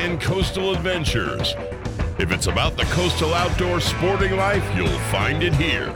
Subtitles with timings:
[0.00, 1.54] and coastal adventures.
[2.18, 5.94] If it's about the coastal outdoor sporting life, you'll find it here.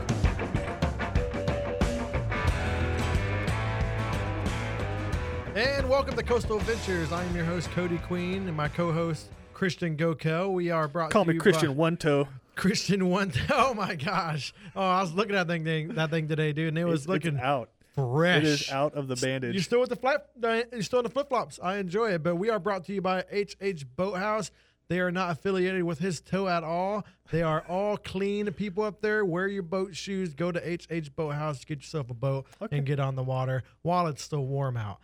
[5.55, 7.11] And welcome to Coastal Adventures.
[7.13, 10.51] I am your host Cody Queen and my co-host Christian Gokel.
[10.53, 12.27] We are brought Call to me Christian by One Toe.
[12.55, 13.31] Christian One.
[13.31, 13.41] Toe.
[13.53, 14.53] Oh my gosh!
[14.75, 17.07] Oh, I was looking at that thing that thing today, dude, and it was It's-
[17.07, 17.69] looking it's out.
[17.95, 18.43] Fresh.
[18.43, 19.53] It is out of the bandage.
[19.53, 20.27] You're still with the flap.
[20.41, 21.59] You're still in the flip flops.
[21.61, 24.51] I enjoy it, but we are brought to you by HH Boathouse.
[24.87, 27.05] They are not affiliated with his toe at all.
[27.31, 29.25] They are all clean people up there.
[29.25, 30.35] Wear your boat shoes.
[30.35, 31.65] Go to HH Boathouse.
[31.65, 34.99] Get yourself a boat and get on the water while it's still warm out.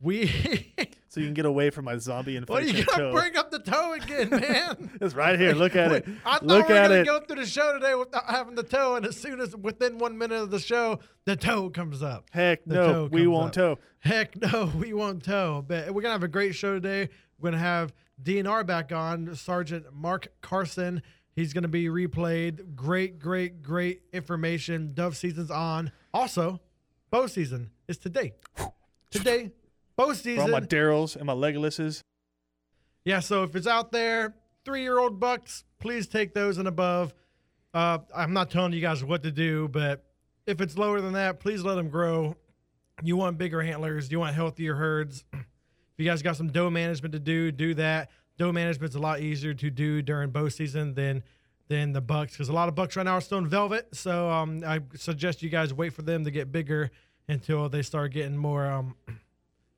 [0.00, 0.74] We.
[1.12, 3.12] so you can get away from my zombie what are you gonna toe.
[3.12, 4.90] bring up the toe again, man?
[4.98, 5.52] It's right here.
[5.52, 6.08] Look at it.
[6.24, 7.06] I thought Look we were at gonna it.
[7.06, 10.16] go through the show today without having the toe, and as soon as within one
[10.16, 12.24] minute of the show, the toe comes up.
[12.30, 13.52] Heck The no, we won't up.
[13.52, 13.78] toe.
[13.98, 15.62] Heck no, we won't toe.
[15.68, 17.10] But we're gonna have a great show today.
[17.38, 21.02] We're gonna have DNR back on, Sergeant Mark Carson.
[21.36, 22.74] He's gonna be replayed.
[22.74, 24.92] Great, great, great information.
[24.94, 25.92] Dove season's on.
[26.14, 26.60] Also,
[27.10, 28.32] bow season is today.
[29.10, 29.50] Today,
[29.96, 32.02] bow For all my Daryls and my Legolases.
[33.04, 37.14] Yeah, so if it's out there, three year old bucks, please take those and above.
[37.74, 40.04] Uh, I'm not telling you guys what to do, but
[40.46, 42.36] if it's lower than that, please let them grow.
[43.02, 45.24] You want bigger antlers, you want healthier herds.
[45.94, 48.08] If you guys got some doe management to do, do that.
[48.38, 51.22] Doe management's a lot easier to do during bow season than
[51.68, 53.88] than the bucks because a lot of bucks right now are still in velvet.
[53.92, 56.90] So um, I suggest you guys wait for them to get bigger
[57.28, 58.96] until they start getting more um,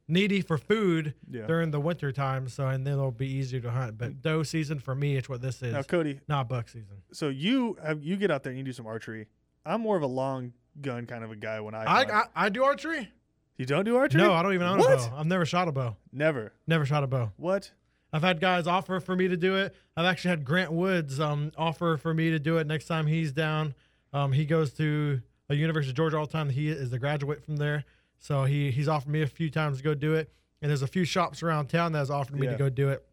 [0.09, 1.47] needy for food Yeah.
[1.47, 2.49] during the winter time.
[2.49, 3.99] So and then it'll be easier to hunt.
[3.99, 5.73] But doe season for me, it's what this is.
[5.73, 7.03] Now, Cody, Not buck season.
[7.13, 9.27] so you have you get out there and you do some archery.
[9.67, 11.85] I'm more of a long gun kind of a guy when I.
[11.85, 12.03] I.
[12.21, 13.11] I I do archery.
[13.57, 14.21] you don't do archery?
[14.21, 14.93] No, I don't even own what?
[14.93, 15.17] a bow.
[15.17, 15.97] I've never shot a bow.
[16.13, 16.53] Never.
[16.67, 17.33] Never shot a bow.
[17.37, 17.71] What?
[18.13, 19.75] I've had guys offer for me to do it.
[19.97, 23.33] I've actually had Grant Woods um, offer for me to do it next time he's
[23.33, 23.75] down.
[24.13, 26.49] Um, he goes to a University of Georgia all the time.
[26.51, 27.85] He is a graduate from there,
[28.25, 30.33] so he he's offered me a few times to go do it.
[30.63, 32.53] And there's a few shops around town that has offered me Yeah.
[32.53, 33.05] to go do it.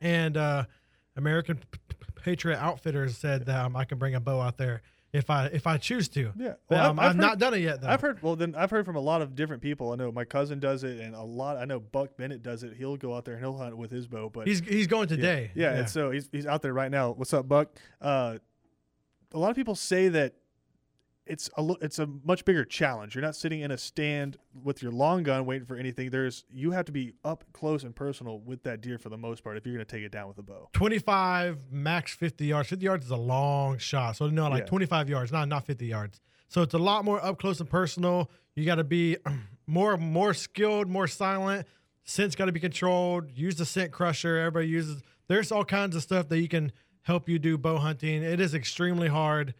[0.00, 0.66] And uh,
[1.16, 4.82] American P- P- Patriot Outfitters said that um, I can bring a bow out there
[5.12, 6.32] if I if I choose to.
[6.36, 6.52] Yeah.
[6.70, 7.88] Well, um, I've- I've, I've not done it yet though.
[7.88, 8.22] I've heard.
[8.22, 9.90] Well, then I've heard from a lot of different people.
[9.90, 11.56] I know my cousin does it, and a lot.
[11.56, 12.74] I know Buck Bennett does it.
[12.76, 14.28] He'll go out there and he'll hunt with his bow.
[14.28, 15.50] But he's he's going yeah, today.
[15.56, 17.10] Yeah, and so he's he's out there right now.
[17.10, 17.70] What's up, Buck?
[18.00, 18.38] Uh,
[19.32, 20.34] a lot of people say that
[21.26, 23.14] it's a it's a much bigger challenge.
[23.14, 26.10] You're not sitting in a stand with your long gun waiting for anything.
[26.10, 29.42] There's you have to be up close and personal with that deer for the most
[29.42, 30.68] part if you're going to take it down with a bow.
[30.74, 32.68] 25 max 50 yards.
[32.68, 34.16] 50 yards is a long shot.
[34.16, 34.66] So no like Yeah.
[34.66, 36.20] 25 yards not not 50 yards.
[36.48, 38.30] So it's a lot more up close and personal.
[38.54, 39.16] You got to be
[39.66, 41.66] more more skilled more silent.
[42.04, 43.30] Scent's got to be controlled.
[43.34, 44.36] Use the scent crusher.
[44.36, 46.70] Everybody uses there's all kinds of stuff that you can
[47.00, 48.22] help you do bow hunting.
[48.22, 49.54] It is extremely hard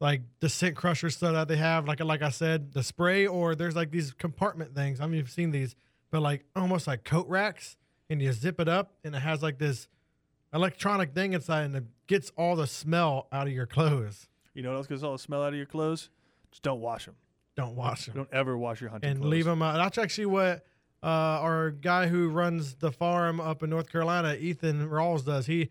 [0.00, 3.54] like the scent crusher stuff that they have like like i said the spray or
[3.54, 5.74] there's like these compartment things i mean you've seen these
[6.10, 7.76] but like almost like coat racks
[8.08, 9.88] and you zip it up and it has like this
[10.54, 14.28] electronic thing inside and it gets all the smell out of your clothes.
[14.54, 16.08] You know what else gets all the smell out of your clothes?
[16.50, 17.16] Just don't wash them.
[17.56, 19.30] Don't wash them Don't ever wash your hunting and clothes.
[19.30, 19.76] leave them out.
[19.76, 20.64] That's actually what
[21.02, 25.46] uh, our guy who runs the farm up in North Carolina, Ethan Rawls, does.
[25.46, 25.68] He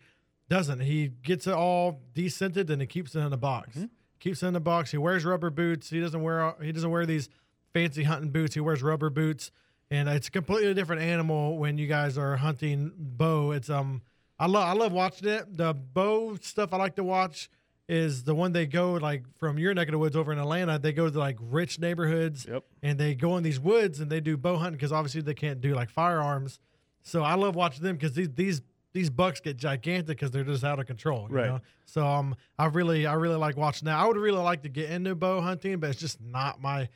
[0.48, 0.80] doesn't.
[0.80, 3.76] He gets it all descented and he keeps it in a box.
[3.76, 3.86] Mm-hmm.
[4.20, 4.90] Keeps in the box.
[4.90, 5.90] He wears rubber boots.
[5.90, 7.28] He doesn't wear he doesn't wear these
[7.72, 8.54] fancy hunting boots.
[8.54, 9.50] He wears rubber boots,
[9.90, 13.52] and it's a completely different animal when you guys are hunting bow.
[13.52, 14.02] It's um
[14.38, 15.56] I love I love watching it.
[15.56, 17.48] The bow stuff I like to watch
[17.88, 20.78] is the one they go like from your neck of the woods over in Atlanta.
[20.78, 22.64] They go to like rich neighborhoods Yep.
[22.82, 25.60] and they go in these woods and they do bow hunting because obviously they can't
[25.60, 26.60] do like firearms.
[27.02, 28.62] So I love watching them because these these
[28.94, 31.26] these bucks get gigantic because they're just out of control.
[31.30, 31.46] You Right.
[31.48, 31.60] Know?
[31.84, 33.96] So um, I really I really like watching that.
[33.96, 36.88] I would really like to get into bow hunting, but it's just not my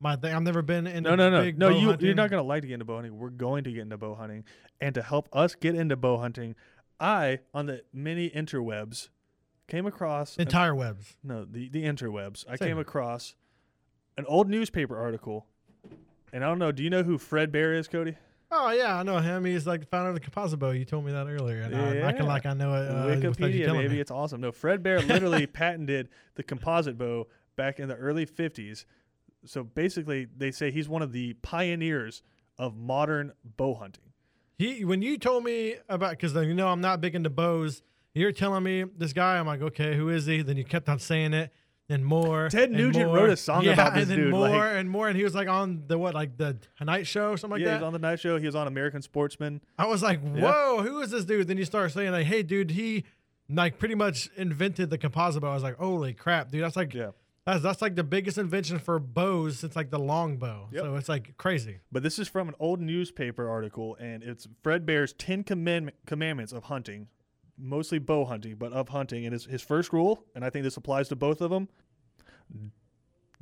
[0.00, 0.34] my thing.
[0.34, 1.04] I've never been in.
[1.04, 1.68] No, no, no, no.
[1.70, 2.06] You hunting.
[2.06, 3.16] you're not gonna like to get into bow hunting.
[3.16, 4.44] We're going to get into bow hunting,
[4.80, 6.54] and to help us get into bow hunting,
[7.00, 9.08] I on the many interwebs
[9.68, 11.16] came across an- entire webs.
[11.24, 12.44] no the the interwebs.
[12.48, 12.68] I Same.
[12.68, 13.34] came across
[14.18, 15.46] an old newspaper article,
[16.32, 16.72] and I don't know.
[16.72, 18.16] Do you know who Fred Bear is, Cody?
[18.50, 19.44] Oh yeah, I know him.
[19.44, 20.70] He's like the founder of the composite bow.
[20.70, 22.32] You told me that earlier, and I'm acting Yeah.
[22.32, 22.88] like I know it.
[22.88, 24.40] Uh, Wikipedia, maybe it's awesome.
[24.40, 27.26] No, Fred Bear literally patented the composite bow
[27.56, 28.84] back in the early '50s.
[29.44, 32.22] So basically, they say he's one of the pioneers
[32.58, 34.12] of modern bow hunting.
[34.58, 37.82] He when you told me about because you know I'm not big into bows.
[38.14, 39.38] You're telling me this guy.
[39.38, 40.40] I'm like, okay, who is he?
[40.40, 41.52] Then you kept on saying it,
[41.88, 42.48] and more.
[42.48, 43.16] Ted Nugent more.
[43.16, 45.08] wrote a song yeah, about this and then dude, more like- and more.
[45.08, 47.70] And he was like on the what, like the Tonight Show, or something like that.
[47.70, 48.38] yeah, he was on the night show.
[48.38, 49.60] He was on American Sportsman.
[49.78, 50.40] I was like, Yeah.
[50.50, 51.46] whoa, who is this dude?
[51.48, 53.04] Then you start saying like, hey, dude, he
[53.48, 55.50] like pretty much invented the composite bow.
[55.50, 57.10] I was like, holy crap, dude, that's like Yeah.
[57.44, 60.68] that's that's like the biggest invention for bows since like the long bow.
[60.72, 60.82] Yep.
[60.82, 61.78] So it's like crazy.
[61.92, 66.52] But this is from an old newspaper article, and it's Fred Bear's Ten Command- Commandments
[66.52, 67.06] of hunting,
[67.58, 69.24] mostly bow hunting, but of hunting.
[69.24, 71.68] And his, his first rule, and I think this applies to both of them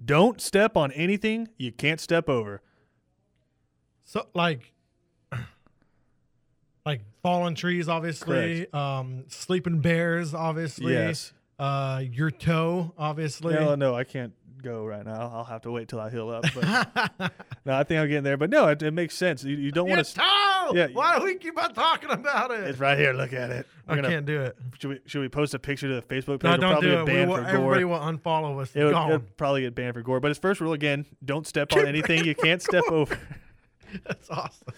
[0.03, 2.63] don't step on anything you can't step over.
[4.05, 4.73] So like
[6.87, 8.73] like fallen trees, obviously.
[8.73, 10.93] Um, sleeping bears, obviously.
[10.93, 11.33] Yes.
[11.59, 13.55] Uh, your toe, obviously.
[13.55, 14.33] No, no, I can't
[14.65, 15.31] go right now.
[15.33, 16.45] I'll have to wait till I heal up.
[16.55, 17.33] But
[17.65, 18.37] no, I think I'm getting there.
[18.37, 19.45] But no, it, it makes sense.
[19.45, 20.23] You, you don't want to.
[20.73, 20.89] Yeah.
[20.93, 22.65] Why do we keep on talking about it?
[22.65, 23.13] It's right here.
[23.13, 23.67] Look at it.
[23.87, 24.57] We're I gonna- can't do it.
[24.79, 26.51] Should we, should we post a picture to the Facebook page?
[26.53, 27.05] No, don't probably do it.
[27.05, 27.51] We will, for gore.
[27.51, 28.71] everybody will unfollow us.
[28.75, 29.13] It would, Gone.
[29.13, 30.21] it'll probably get banned for gore.
[30.21, 33.19] But his first rule again: don't step on anything you can't step over.
[34.07, 34.69] That's awesome.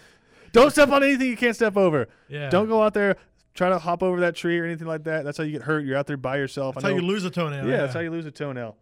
[0.52, 2.08] Don't step on anything you can't step over.
[2.28, 2.50] Yeah.
[2.50, 3.16] Don't go out there
[3.56, 5.24] try to hop over that tree or anything like that.
[5.24, 5.84] That's how you get hurt.
[5.84, 6.74] You're out there by yourself.
[6.74, 7.66] That's I how you lose a toenail.
[7.66, 8.76] Yeah, that's how you lose a toenail.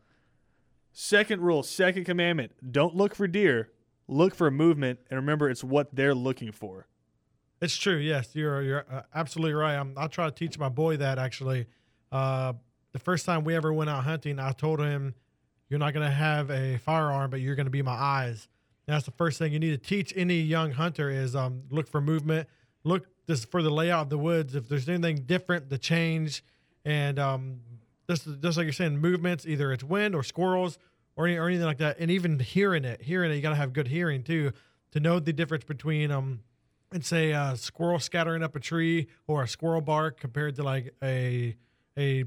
[0.96, 3.70] Second rule, second commandment: don't look for deer.
[4.06, 6.86] Look for movement, and remember, it's what they're looking for.
[7.60, 7.96] It's true.
[7.96, 9.74] Yes, you're you're uh, absolutely right.
[9.74, 11.66] I'm, I try to teach my boy that actually.
[12.12, 12.52] Uh,
[12.92, 15.16] the first time we ever went out hunting, I told him,
[15.68, 18.46] "You're not going to have a firearm, but you're going to be my eyes."
[18.86, 21.88] And that's the first thing you need to teach any young hunter is um, look
[21.88, 22.48] for movement,
[22.84, 24.54] look just for the layout of the woods.
[24.54, 26.44] If there's anything different, the change,
[26.84, 27.60] and um,
[28.08, 29.46] just just like you're saying, movements.
[29.46, 30.78] Either it's wind or squirrels
[31.16, 33.56] or, any, or anything like that, and even hearing it, hearing it, you got to
[33.56, 34.52] have good hearing too
[34.92, 36.40] to know the difference between um
[36.92, 40.94] and say a squirrel scattering up a tree or a squirrel bark compared to like
[41.02, 41.56] a
[41.98, 42.24] a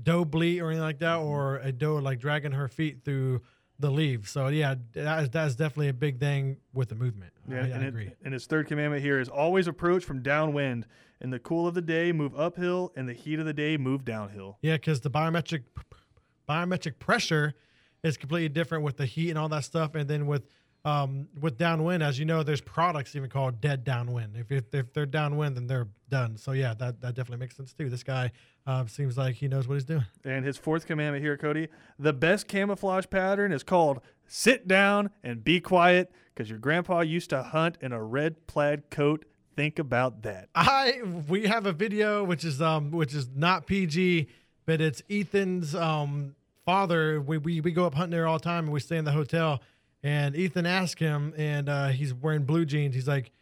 [0.00, 3.40] doe bleat or anything like that or a doe like dragging her feet through
[3.80, 4.30] the leaves.
[4.30, 7.32] So yeah, that is, that is definitely a big thing with the movement.
[7.50, 8.12] I, I and, it- agree.
[8.24, 10.86] and his third commandment here is always approach from downwind.
[11.22, 12.92] In the cool of the day, move uphill.
[12.96, 14.58] In the heat of the day, move downhill.
[14.62, 15.64] Yeah, because the biometric
[16.48, 17.54] biometric pressure
[18.02, 20.46] is completely different with the heat and all that stuff, and then with
[20.84, 24.34] um, with downwind, as you know, there's products even called dead downwind.
[24.36, 26.38] If, if if they're downwind, then they're done.
[26.38, 27.90] So yeah, that that definitely makes sense too.
[27.90, 28.32] This guy
[28.70, 30.04] uh, seems like he knows what he's doing.
[30.24, 31.68] And his fourth commandment here, Cody,
[31.98, 37.30] the best camouflage pattern is called sit down and be quiet because your grandpa used
[37.30, 39.24] to hunt in a red plaid coat.
[39.56, 40.48] Think about that.
[40.54, 44.28] I we have a video which is um which is not PG,
[44.66, 47.20] but it's Ethan's um father.
[47.20, 49.12] We we, we go up hunting there all the time and we stay in the
[49.12, 49.60] hotel.
[50.02, 52.94] And Ethan asked him, and uh, he's wearing blue jeans.
[52.94, 53.32] He's like,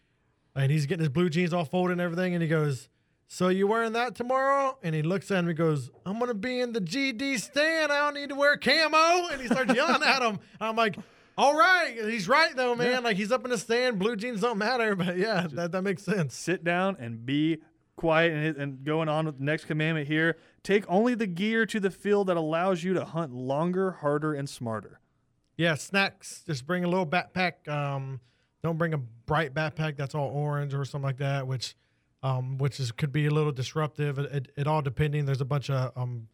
[0.57, 2.35] and he's getting his blue jeans all folded and everything.
[2.35, 2.89] And he goes,
[3.29, 5.49] "So you wearing that tomorrow?" And he looks at him.
[5.49, 7.93] He goes, "I'm gonna be in the GD stand.
[7.93, 10.41] I don't need to wear camo." And he starts yelling at him.
[10.61, 10.97] I'm like.
[11.37, 13.05] All right, he's right though, man.
[13.05, 14.01] Like he's up in the stand.
[14.01, 16.35] Blue jeans don't matter, but yeah, that, that makes sense.
[16.35, 17.59] Sit down and be
[17.95, 18.33] quiet.
[18.33, 21.91] And, and going on with the next commandment here take only the gear to the
[21.91, 25.01] field that allows you to hunt longer, harder, and smarter.
[25.57, 26.43] Yeah, snacks.
[26.47, 27.67] Just bring a little backpack.
[27.69, 28.21] Um,
[28.63, 31.75] don't bring a bright backpack that's all orange or something like that, which,
[32.23, 34.19] um, which is could be a little disruptive.
[34.19, 35.25] It, it, it all depending.
[35.25, 36.29] There's a bunch of um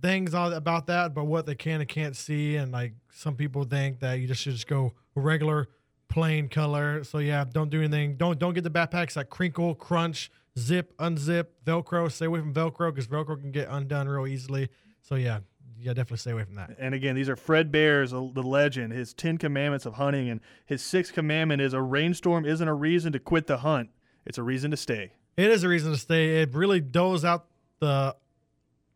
[0.00, 4.00] things about that, but what they can and can't see, and like some people think
[4.00, 5.68] that you just should just go regular
[6.08, 7.04] plain color.
[7.04, 8.16] So yeah, don't do anything.
[8.16, 12.10] Don't don't get the backpacks that crinkle, crunch, zip, unzip, Velcro.
[12.10, 14.68] Stay away from Velcro because Velcro can get undone real easily.
[15.02, 15.40] So yeah,
[15.78, 16.76] yeah, definitely stay away from that.
[16.78, 20.30] And again, these are Fred Bear's, the legend, his 10 commandments of hunting.
[20.30, 23.90] And his sixth commandment is a rainstorm isn't a reason to quit the hunt,
[24.26, 25.12] it's a reason to stay.
[25.36, 26.42] It is a reason to stay.
[26.42, 27.46] It really doles out
[27.80, 28.14] the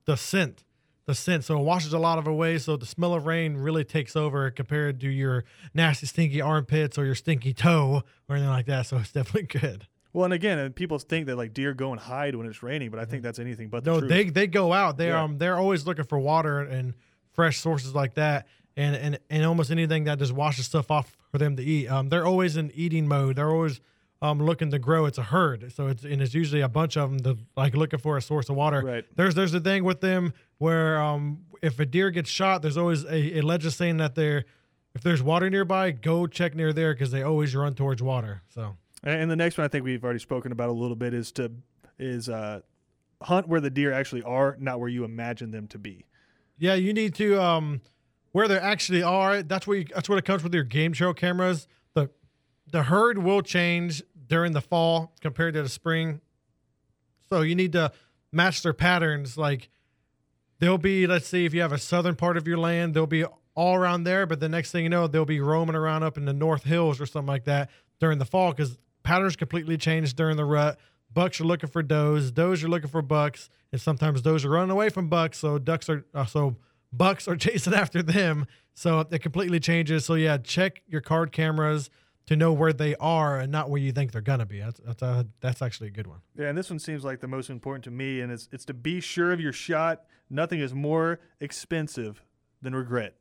[0.05, 0.65] the scent,
[1.07, 1.45] the scent.
[1.45, 2.59] So it washes a lot of it away.
[2.59, 5.45] So the smell of rain really takes over compared to your
[5.75, 8.87] nasty, stinky armpits or your stinky toe or anything like that.
[8.87, 9.87] So it's definitely good.
[10.15, 12.91] Well, and again, and people think that like deer go and hide when it's raining,
[12.91, 14.09] but I think that's anything but the No, truth.
[14.11, 14.97] they they go out.
[14.97, 15.23] They Yeah.
[15.23, 16.95] um they're always looking for water and
[17.33, 18.47] fresh sources like that.
[18.77, 21.89] And, and, and almost anything that just washes stuff off for them to eat.
[21.89, 23.35] Um, they're always in eating mode.
[23.35, 23.81] They're always
[24.21, 25.07] um, looking to grow.
[25.07, 27.99] It's a herd, so it's and it's usually a bunch of them that like looking
[27.99, 28.83] for a source of water.
[28.83, 29.05] Right.
[29.17, 33.05] There's there's a thing with them where um, if a deer gets shot, there's always
[33.05, 34.45] a, a legend saying that they're
[34.95, 38.43] if there's water nearby, go check near there because they always run towards water.
[38.49, 41.31] So And the next one I think we've already spoken about a little bit is
[41.33, 41.53] to
[41.99, 42.61] is uh,
[43.23, 46.07] hunt where the deer actually are, not where you imagine them to be.
[46.59, 47.81] yeah, you need to um,
[48.33, 49.43] where they actually are.
[49.43, 51.69] That's where you, that's what it comes with your game show cameras.
[51.95, 52.11] the
[52.71, 56.21] The herd will change during the fall compared to the spring,
[57.29, 57.93] so you need to
[58.33, 59.37] match their patterns.
[59.37, 59.69] Like
[60.59, 63.25] they'll be let's see if you have a southern part of your land, they'll be
[63.55, 64.27] all around there.
[64.27, 67.01] But the next thing you know, they'll be roaming around up in the North Hills
[67.01, 67.71] or something like that
[68.01, 70.79] during the fall because patterns completely change during the rut.
[71.13, 74.71] Bucks are looking for does, does are looking for bucks, and sometimes does are running
[74.71, 75.39] away from bucks.
[75.39, 76.57] So ducks are uh, so
[76.93, 78.47] bucks are chasing after them.
[78.75, 80.05] So it completely changes.
[80.05, 81.91] So yeah, check your card cameras
[82.29, 84.61] to know where they are and not where you think they're gonna be.
[84.61, 86.21] That's that's, a, that's actually a good one.
[86.37, 88.75] Yeah, and this one seems like the most important to me, and it's it's to
[88.75, 90.05] be sure of your shot.
[90.29, 92.23] Nothing is more expensive
[92.61, 93.17] than regret.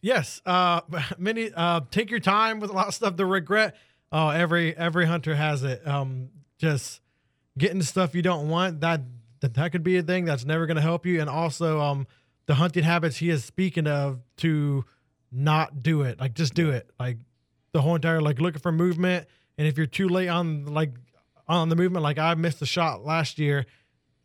[0.00, 0.80] Yes, uh,
[1.18, 3.18] many uh, take your time with a lot of stuff.
[3.18, 3.76] The regret,
[4.10, 5.86] oh, every every hunter has it.
[5.86, 7.02] Um, just
[7.58, 9.02] getting stuff you don't want that
[9.40, 11.20] that, that could be a thing that's never going to help you.
[11.20, 12.06] And also, um,
[12.46, 14.86] the hunting habits he is speaking of to
[15.30, 16.18] not do it.
[16.18, 16.90] Like just do it.
[16.98, 17.18] Like
[17.72, 19.26] the whole entire like looking for movement.
[19.58, 20.92] And if you're too late on like
[21.48, 23.66] on the movement, like I missed a shot last year,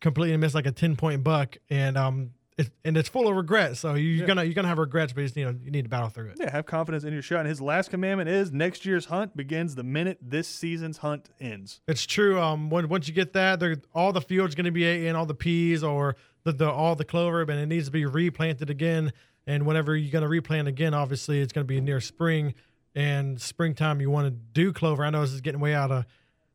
[0.00, 3.76] completely missed like a ten point buck, and um it, and it's full of regret.
[3.76, 4.26] So you're Yeah.
[4.26, 6.28] gonna you're gonna have regrets, but you just need to, you need to battle through
[6.30, 6.38] it.
[6.40, 7.40] Yeah, have confidence in your shot.
[7.40, 11.82] And his last commandment is next year's hunt begins the minute this season's hunt ends.
[11.86, 12.40] It's true.
[12.40, 15.26] Um, when once you get that, they're, all the field's going to be in all
[15.26, 19.12] the peas or the, the all the clover, and it needs to be replanted again.
[19.46, 22.54] And whenever you're to replant again, obviously it's going to be near spring
[22.96, 24.00] and springtime.
[24.00, 25.04] You want to do clover.
[25.04, 26.06] I know this is getting way out of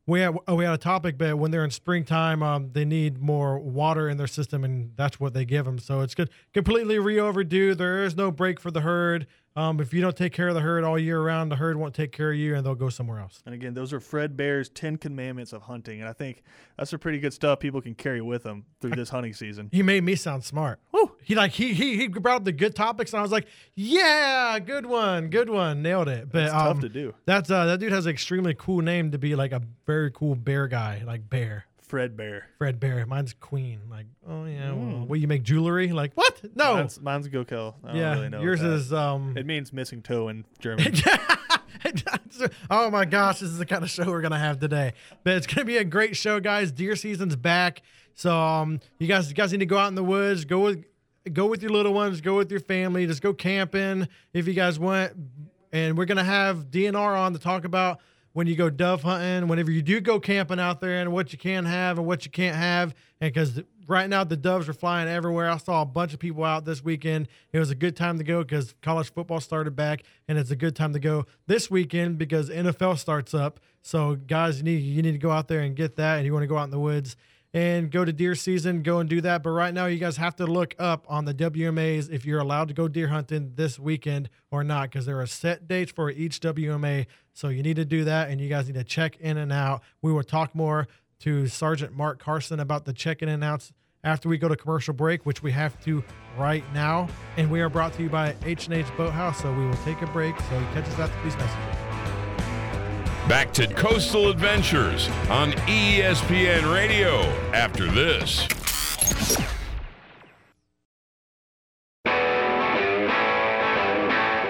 [0.07, 3.59] way out, way out of topic, but when they're in springtime, um, they need more
[3.59, 5.79] water in their system, and that's what they give them.
[5.79, 7.75] So it's good, completely re overdue.
[7.75, 9.27] There is no break for the herd.
[9.55, 11.93] Um, if you don't take care of the herd all year round, the herd won't
[11.93, 13.41] take care of you, and they'll go somewhere else.
[13.45, 15.99] And again, those are Fred Bear's 10 commandments of hunting.
[15.99, 16.43] And I think
[16.77, 19.69] that's some pretty good stuff people can carry with them through this hunting season.
[19.71, 20.79] He made me sound smart.
[20.93, 21.11] Woo!
[21.21, 24.57] He like he he he brought up the good topics, and I was like, yeah,
[24.59, 26.31] good one, good one, nailed it.
[26.31, 27.13] But It's tough um, to do.
[27.25, 30.35] That's uh, that dude has an extremely cool name to be like a very cool
[30.35, 31.65] bear guy, like Bear.
[31.91, 32.45] Fred Bear.
[32.57, 33.05] Fred Bear.
[33.05, 33.81] Mine's Queen.
[33.89, 35.91] Like, oh yeah, well, what you make jewelry?
[35.91, 36.41] Like what?
[36.55, 36.75] No.
[36.75, 37.75] Mine's, mine's Gokel.
[37.83, 38.41] I don't yeah, really know.
[38.41, 38.93] yours is.
[38.93, 39.35] um.
[39.37, 40.93] It means missing toe in German.
[42.71, 44.93] oh my gosh, this is the kind of show we're gonna have today.
[45.25, 46.71] But it's gonna be a great show, guys.
[46.71, 47.81] Deer season's back,
[48.15, 50.85] so um, you guys, you guys need to go out in the woods, go with,
[51.33, 54.79] go with your little ones, go with your family, just go camping if you guys
[54.79, 55.11] want.
[55.73, 57.99] And we're gonna have DNR on to talk about
[58.33, 61.39] when you go dove hunting, whenever you do go camping out there, and what you
[61.39, 62.95] can have and what you can't have.
[63.19, 66.43] And because right now the doves are flying everywhere, I saw a bunch of people
[66.43, 67.27] out this weekend.
[67.51, 70.55] It was a good time to go because college football started back, and it's a
[70.55, 73.59] good time to go this weekend because NFL starts up.
[73.81, 76.33] So guys, you need you need to go out there and get that, and you
[76.33, 77.15] want to go out in the woods
[77.53, 79.43] and go to deer season, go and do that.
[79.43, 82.69] But right now, you guys have to look up on the WMAs if you're allowed
[82.69, 86.39] to go deer hunting this weekend or not, because there are set dates for each
[86.39, 87.07] WMA.
[87.33, 89.81] So you need to do that, and you guys need to check in and out.
[90.01, 90.87] We will talk more
[91.19, 94.93] to Sergeant Mark Carson about the check in and outs after we go to commercial
[94.93, 96.03] break, which we have to
[96.37, 97.07] right now.
[97.37, 99.41] And we are brought to you by H&H Boathouse.
[99.41, 100.37] So we will take a break.
[100.39, 101.80] So catch us after these messages.
[103.27, 107.21] Back to Coastal Adventures on ESPN Radio
[107.53, 108.47] after this.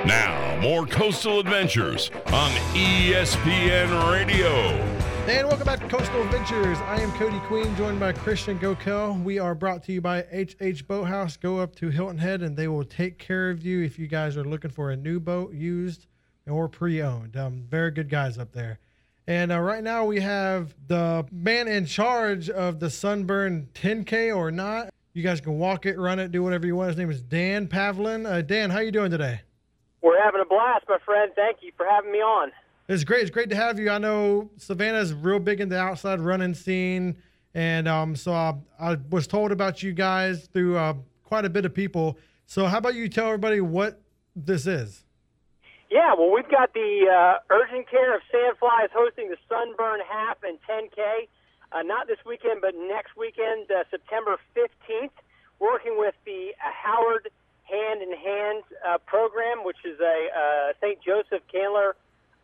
[0.06, 4.50] Now, more Coastal Adventures on ESPN Radio.
[5.28, 6.78] And welcome back to Coastal Adventures.
[6.80, 9.22] I am Cody Queen, joined by Christian Gokel.
[9.22, 11.36] We are brought to you by HH Boathouse.
[11.36, 14.38] Go up to Hilton Head, and they will take care of you if you guys
[14.38, 16.08] are looking for a new boat, used
[16.50, 17.38] or pre-owned.
[17.38, 18.80] Um, very good guys up there.
[19.28, 24.52] And uh, right now we have the man in charge of the Sunburn 10K or
[24.52, 24.90] not.
[25.14, 26.90] You guys can walk it, run it, do whatever you want.
[26.90, 28.26] His name is Dan Pavlin.
[28.26, 29.42] Uh, Dan, how you doing today?
[30.02, 31.32] We're having a blast, my friend.
[31.36, 32.52] Thank you for having me on.
[32.88, 33.22] It's great.
[33.22, 33.90] It's great to have you.
[33.90, 37.16] I know Savannah's real big in the outside running scene,
[37.54, 41.66] and um, so I, I was told about you guys through uh, quite a bit
[41.66, 42.18] of people.
[42.48, 44.02] So how about you tell everybody what
[44.36, 45.06] this is?
[45.92, 50.38] Yeah, well, we've got the uh, urgent care of Sandfly is hosting the Sunburn Half
[50.42, 51.28] and 10K.
[51.74, 55.12] Uh, not this weekend, but next weekend, uh, September 15th.
[55.60, 57.28] Working with the uh, Howard
[57.68, 61.04] Hand in Hand uh, program, which is a uh, St.
[61.04, 61.98] Joseph Candler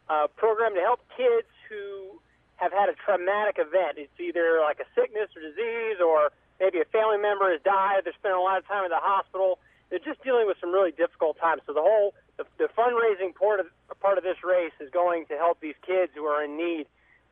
[0.09, 2.19] uh, program to help kids who
[2.57, 3.95] have had a traumatic event.
[3.95, 8.03] It's either like a sickness or disease, or maybe a family member has died.
[8.03, 9.59] They're spending a lot of time in the hospital.
[9.89, 11.61] They're just dealing with some really difficult times.
[11.65, 13.67] So the whole the, the fundraising part of
[14.01, 16.85] part of this race is going to help these kids who are in need.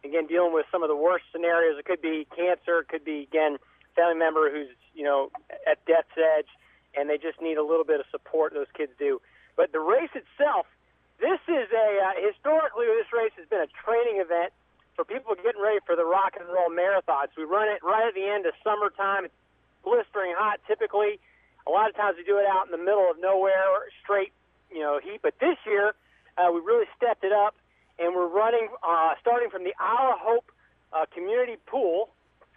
[0.04, 1.78] Again, dealing with some of the worst scenarios.
[1.80, 2.80] It could be cancer.
[2.82, 3.58] It could be again
[3.96, 5.32] family member who's you know
[5.70, 6.50] at death's edge,
[6.96, 8.54] and they just need a little bit of support.
[8.54, 9.22] Those kids do.
[9.56, 10.68] But the race itself,
[11.20, 14.54] this is a uh, historically this race has been a training event
[14.96, 17.36] for people getting ready for the rock and roll marathons.
[17.36, 19.26] We run it right at the end of summertime.
[19.26, 19.40] It's
[19.84, 20.60] blistering hot.
[20.68, 21.20] Typically,
[21.68, 24.32] a lot of times we do it out in the middle of nowhere, straight,
[24.72, 25.20] you know, heat.
[25.22, 25.94] But this year,
[26.38, 27.56] uh, we really stepped it up,
[27.98, 30.52] and we're running uh, starting from the Isle of Hope
[30.94, 32.10] uh, Community Pool.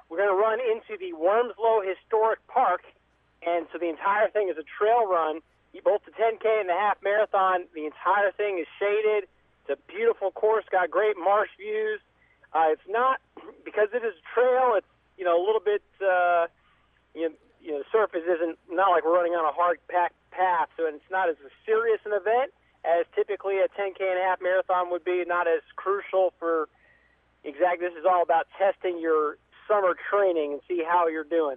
[0.09, 2.83] We're going to run into the Wormsloe Historic Park,
[3.47, 5.41] and so the entire thing is a trail run.
[5.85, 9.29] Both the 10K and the half marathon, the entire thing is shaded.
[9.63, 12.01] It's a beautiful course, got great marsh views.
[12.53, 13.21] Uh, it's not
[13.65, 14.75] because it is a trail.
[14.77, 14.87] It's
[15.17, 16.47] you know a little bit uh,
[17.15, 20.15] you know, you know the surface isn't not like we're running on a hard packed
[20.31, 21.37] path, so it's not as
[21.67, 22.53] serious an event
[22.85, 25.25] as typically a 10k and a half marathon would be.
[25.27, 26.69] Not as crucial for
[27.45, 27.81] exact.
[27.81, 31.57] This is all about testing your summer training and see how you're doing.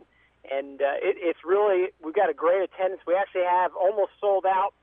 [0.49, 3.01] And uh, it, it's really we've got a great attendance.
[3.05, 4.73] We actually have almost sold out.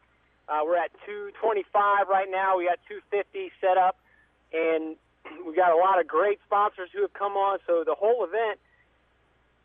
[0.49, 2.57] Uh, we're at 225 right now.
[2.57, 3.99] We got 250 set up,
[4.53, 4.97] and
[5.45, 7.59] we've got a lot of great sponsors who have come on.
[7.67, 8.61] So the whole event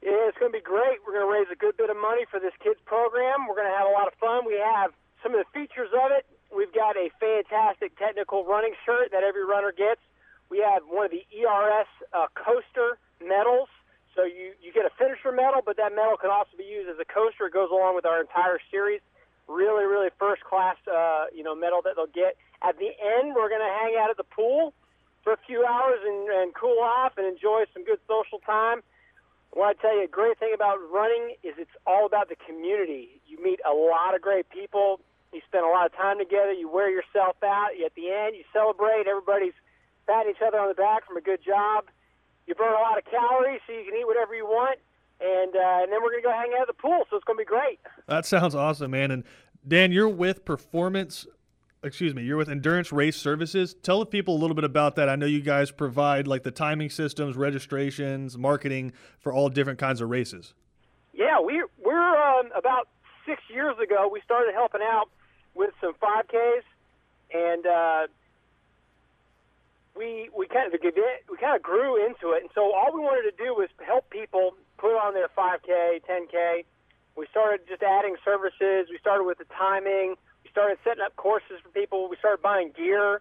[0.04, 1.00] it's going to be great.
[1.08, 3.48] We're going to raise a good bit of money for this kids program.
[3.48, 4.44] We're going to have a lot of fun.
[4.44, 4.92] We have
[5.24, 6.28] some of the features of it.
[6.52, 10.04] We've got a fantastic technical running shirt that every runner gets.
[10.52, 13.72] We have one of the ERS uh, coaster medals.
[14.14, 17.00] So you, you get a finisher medal, but that medal can also be used as
[17.02, 17.48] a coaster.
[17.50, 19.02] It goes along with our entire series.
[19.48, 22.38] Really, really first class, uh, you know, medal that they'll get.
[22.62, 24.74] At the end, we're going to hang out at the pool
[25.24, 28.84] for a few hours and, and cool off and enjoy some good social time.
[29.62, 33.22] I tell you a great thing about running is it's all about the community.
[33.28, 35.00] You meet a lot of great people.
[35.32, 36.52] You spend a lot of time together.
[36.52, 37.70] You wear yourself out.
[37.86, 39.06] At the end, you celebrate.
[39.08, 39.54] Everybody's
[40.08, 41.86] patting each other on the back from a good job.
[42.48, 44.80] You burn a lot of calories, so you can eat whatever you want.
[45.22, 47.38] And uh, and then we're gonna go hang out at the pool, so it's gonna
[47.38, 47.80] be great.
[48.08, 49.12] That sounds awesome, man.
[49.12, 49.24] And
[49.66, 51.26] Dan, you're with Performance
[51.84, 53.74] excuse me, you're with Endurance Race Services.
[53.74, 55.10] Tell the people a little bit about that.
[55.10, 60.02] I know you guys provide like the timing systems, registrations, marketing for all different kinds
[60.02, 60.54] of races.
[61.14, 62.88] Yeah, we we're um, about
[63.26, 64.10] six years ago.
[64.12, 65.10] We started helping out
[65.54, 66.64] with some 5Ks,
[67.34, 68.08] and uh,
[69.96, 72.42] we we kind of we kind of grew into it.
[72.42, 76.66] And so all we wanted to do was help people put on their 5K, 10K.
[77.16, 78.88] We started just adding services.
[78.90, 80.16] We started with the timing
[80.54, 82.08] started setting up courses for people.
[82.08, 83.20] We started buying gear,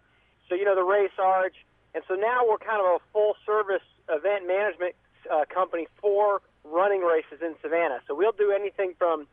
[0.48, 1.56] so you know the race arch,
[1.96, 4.94] and so now we're kind of a full service event management
[5.32, 8.00] uh, company for running races in Savannah.
[8.06, 9.26] So we'll do anything from,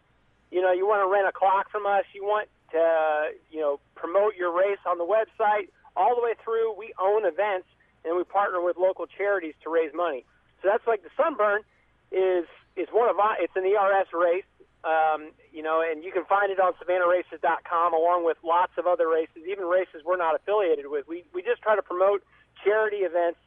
[0.51, 3.79] you know, you want to rent a clock from us, you want to, you know,
[3.95, 6.73] promote your race on the website, all the way through.
[6.77, 7.67] We own events
[8.05, 10.25] and we partner with local charities to raise money.
[10.61, 11.61] So that's like the Sunburn
[12.11, 14.47] is is one of our, it's an ERS race.
[14.83, 19.09] Um, you know, and you can find it on SavannahRaces.com along with lots of other
[19.09, 21.07] races, even races we're not affiliated with.
[21.07, 22.23] We we just try to promote
[22.63, 23.39] charity events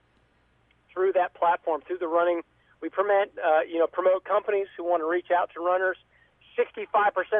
[0.92, 2.42] through that platform, through the running.
[2.80, 5.96] We promote, uh, you know, promote companies who want to reach out to runners.
[6.58, 6.84] 65%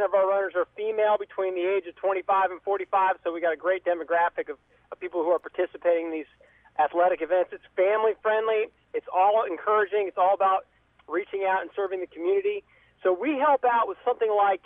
[0.04, 3.52] of our runners are female between the age of 25 and 45, so we got
[3.52, 4.56] a great demographic of,
[4.90, 6.32] of people who are participating in these
[6.78, 7.50] athletic events.
[7.52, 8.72] It's family friendly.
[8.94, 10.08] It's all encouraging.
[10.08, 10.64] It's all about
[11.08, 12.64] reaching out and serving the community.
[13.02, 14.62] So we help out with something like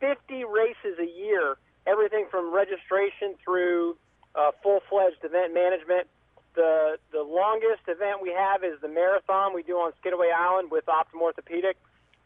[0.00, 3.96] 50 races a year, everything from registration through
[4.34, 6.06] uh, full-fledged event management.
[6.54, 10.86] The the longest event we have is the marathon we do on Skidaway Island with
[10.86, 11.76] Optim Orthopedic.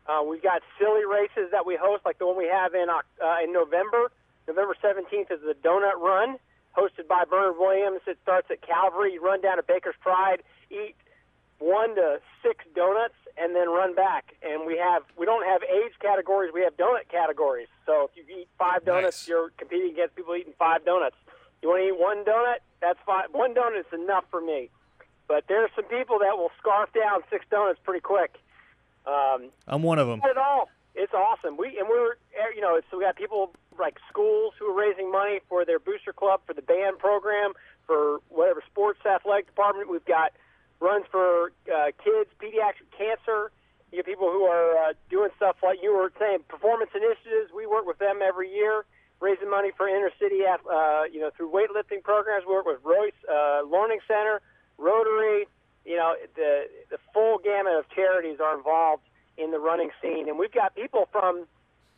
[0.07, 3.03] Uh, we've got silly races that we host, like the one we have in uh,
[3.45, 4.11] in November.
[4.49, 6.37] November 17th is the Donut Run,
[6.77, 8.01] hosted by Bernard Williams.
[8.07, 9.15] It starts at Calvary.
[9.15, 10.97] You run down to Baker's Pride, eat
[11.63, 14.35] one to six donuts and then run back.
[14.43, 16.51] And we have we don't have age categories.
[16.53, 17.69] We have donut categories.
[17.87, 19.29] So if you eat five donuts, nice.
[19.29, 21.17] you're competing against people eating five donuts.
[21.63, 22.59] You want to eat one donut?
[22.81, 23.25] That's fine.
[23.31, 24.71] One donut is enough for me.
[25.29, 28.37] But there are some people that will scarf down six donuts pretty quick.
[29.07, 30.19] Um, I'm one of them.
[30.19, 30.69] Not at all.
[30.95, 31.57] It's awesome.
[31.57, 32.17] We and we're
[32.55, 36.13] you know so we got people like schools who are raising money for their booster
[36.13, 37.53] club for the band program
[37.87, 39.91] for whatever sports athletic department.
[39.91, 40.33] We've got
[40.83, 43.55] runs for uh, kids, pediatric cancer.
[43.91, 47.55] You get people who are uh, doing stuff like you were saying, performance initiatives.
[47.55, 48.85] We work with them every year,
[49.21, 52.45] raising money for inner city, uh, you know, through weightlifting programs.
[52.47, 54.41] We work with Royce uh, Learning Center,
[54.77, 55.47] Rotary.
[55.85, 59.03] You know, the the full gamut of charities are involved
[59.37, 61.47] in the running scene, and we've got people from,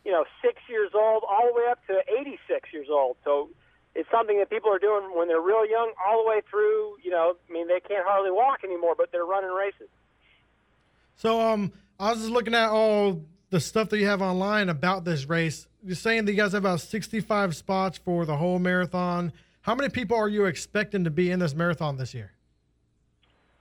[0.04, 3.16] you know, six years old all the way up to 86 years old.
[3.24, 3.50] So
[3.94, 6.96] it's something that people are doing when they're real young, all the way through.
[7.02, 9.88] You know, I mean, they can't hardly walk anymore, but they're running races.
[11.16, 15.04] So, um, I was just looking at all the stuff that you have online about
[15.04, 15.68] this race.
[15.84, 19.32] You're saying that you guys have about 65 spots for the whole marathon.
[19.60, 22.32] How many people are you expecting to be in this marathon this year?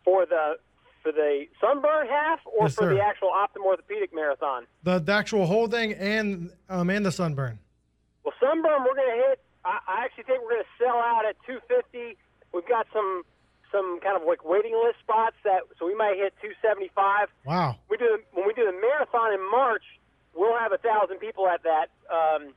[0.04, 0.56] For the
[1.04, 2.94] for the Sunburn half or Yes, for sir.
[2.96, 4.66] the actual Optim Orthopedic Marathon?
[4.84, 7.60] The, the actual whole thing and um and the sunburn.
[8.24, 9.40] Well, Sunburn, we're going to hit.
[9.66, 12.18] I, I actually think we're going to sell out at 250.
[12.54, 13.24] We've got some
[13.74, 16.94] some kind of like waiting list spots that, so we might hit 275.
[17.44, 17.76] Wow.
[17.90, 19.84] We do when we do the marathon in March.
[20.36, 21.90] We'll have a thousand people at that.
[22.06, 22.54] Um,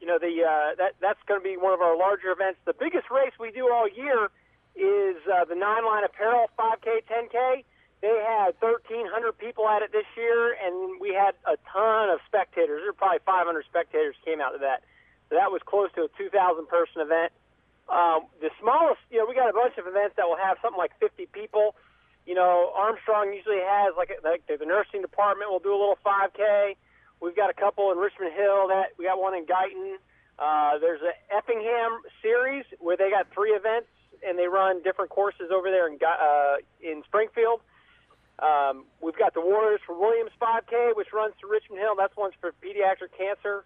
[0.00, 2.58] you know, the uh, that that's going to be one of our larger events.
[2.64, 4.32] The biggest race we do all year
[4.74, 7.64] is uh, the Nine Line Apparel 5K, 10K.
[8.00, 12.82] They had 1,300 people at it this year, and we had a ton of spectators.
[12.82, 14.82] There were probably 500 spectators came out to that.
[15.32, 16.28] So that was close to a 2,000
[16.68, 17.32] person event.
[17.88, 20.76] Um, the smallest, you know, we got a bunch of events that will have something
[20.76, 21.72] like 50 people.
[22.28, 26.76] You know, Armstrong usually has like, like the nursing department will do a little 5K.
[27.24, 28.68] We've got a couple in Richmond Hill.
[28.68, 29.96] That we got one in Guyton.
[30.36, 33.88] Uh, there's a Effingham series where they got three events
[34.20, 37.64] and they run different courses over there in uh, in Springfield.
[38.38, 41.96] Um, we've got the Warriors for Williams 5K, which runs to Richmond Hill.
[41.96, 43.64] That's one's for pediatric cancer.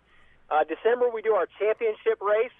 [0.50, 2.54] Uh, December we do our championship race.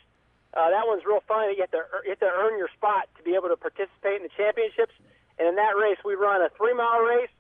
[0.55, 1.51] Uh, that one's real fun.
[1.55, 4.25] You have to you have to earn your spot to be able to participate in
[4.25, 4.94] the championships.
[5.38, 7.35] And in that race, we run a three mile race,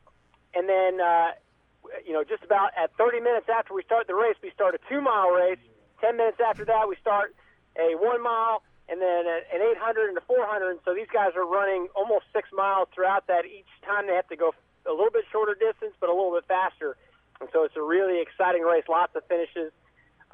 [0.54, 1.32] and then uh,
[2.04, 4.80] you know just about at 30 minutes after we start the race, we start a
[4.88, 5.58] two mile race.
[6.00, 7.34] 10 minutes after that, we start
[7.80, 10.70] a one mile, and then an 800 and a 400.
[10.70, 13.46] And so these guys are running almost six miles throughout that.
[13.46, 14.52] Each time they have to go
[14.86, 16.96] a little bit shorter distance, but a little bit faster.
[17.40, 18.84] And so it's a really exciting race.
[18.88, 19.72] Lots of finishes.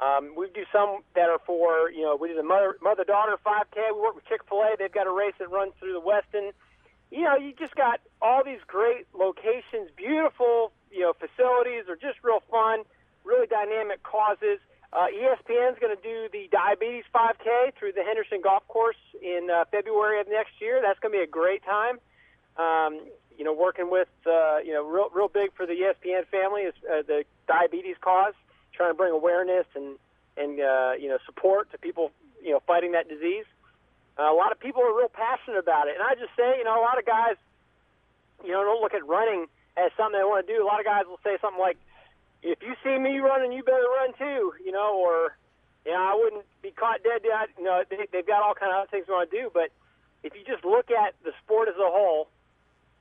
[0.02, 3.36] Um, we do some that are for, you know, we do the mother mother daughter
[3.46, 3.94] 5K.
[3.94, 4.74] We work with Chick Fil A.
[4.76, 6.50] They've got a race that runs through the Westin.
[7.12, 11.86] You know, you just got all these great locations, beautiful, you know, facilities.
[11.88, 12.82] Are just real fun,
[13.22, 14.58] really dynamic causes.
[14.92, 19.64] Uh, ESPN's going to do the diabetes 5K through the Henderson Golf Course in uh,
[19.70, 20.82] February of next year.
[20.84, 21.96] That's going to be a great time.
[22.58, 23.06] Um,
[23.38, 26.74] you know, working with uh, you know, real real big for the ESPN family is
[26.90, 28.34] uh, the diabetes cause,
[28.72, 29.98] trying to bring awareness and
[30.36, 32.10] and uh, you know support to people
[32.42, 33.44] you know fighting that disease.
[34.18, 36.64] Uh, a lot of people are real passionate about it, and I just say, you
[36.64, 37.36] know, a lot of guys,
[38.44, 40.62] you know, don't look at running as something they want to do.
[40.62, 41.78] A lot of guys will say something like,
[42.42, 45.36] "If you see me running, you better run too," you know, or
[45.86, 47.22] you know, I wouldn't be caught dead.
[47.24, 47.48] yet.
[47.58, 49.70] You know, they, they've got all kind of other things they want to do, but
[50.22, 52.28] if you just look at the sport as a whole,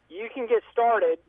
[0.09, 1.19] you can get started.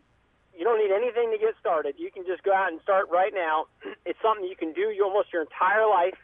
[0.57, 1.95] You don't need anything to get started.
[1.99, 3.67] You can just go out and start right now.
[4.05, 6.19] It's something you can do you almost your entire life.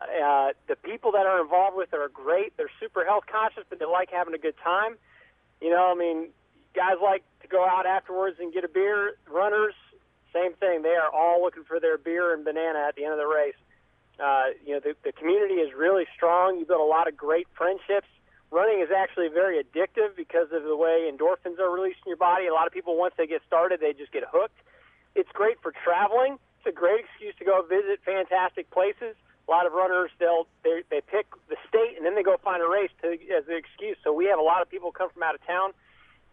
[0.00, 2.56] Uh, the people that are involved with it are great.
[2.56, 4.96] They're super health conscious, but they like having a good time.
[5.60, 6.28] You know, I mean,
[6.74, 9.16] guys like to go out afterwards and get a beer.
[9.28, 9.74] Runners,
[10.32, 10.82] same thing.
[10.82, 13.58] They are all looking for their beer and banana at the end of the race.
[14.22, 16.58] Uh, you know, the, the community is really strong.
[16.58, 18.08] You build a lot of great friendships.
[18.50, 22.46] Running is actually very addictive because of the way endorphins are released in your body.
[22.46, 24.56] A lot of people, once they get started, they just get hooked.
[25.14, 26.38] It's great for traveling.
[26.58, 29.14] It's a great excuse to go visit fantastic places.
[29.46, 32.62] A lot of runners, they'll they, they pick the state and then they go find
[32.62, 33.96] a race to, as an excuse.
[34.04, 35.72] So we have a lot of people come from out of town.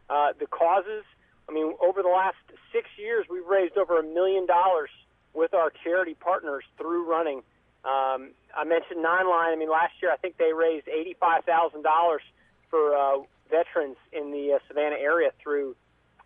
[0.09, 1.03] Uh, the causes,
[1.49, 2.37] I mean, over the last
[2.71, 4.89] six years, we've raised over a million dollars
[5.33, 7.41] with our charity partners through running.
[7.85, 9.53] Um, I mentioned Nine Line.
[9.53, 12.21] I mean, last year I think they raised eighty-five thousand dollars
[12.69, 13.17] for uh,
[13.49, 15.75] veterans in the uh, Savannah area through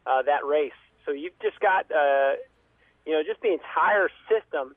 [0.07, 0.71] uh, that race.
[1.05, 2.35] So you've just got, uh,
[3.05, 4.75] you know, just the entire system.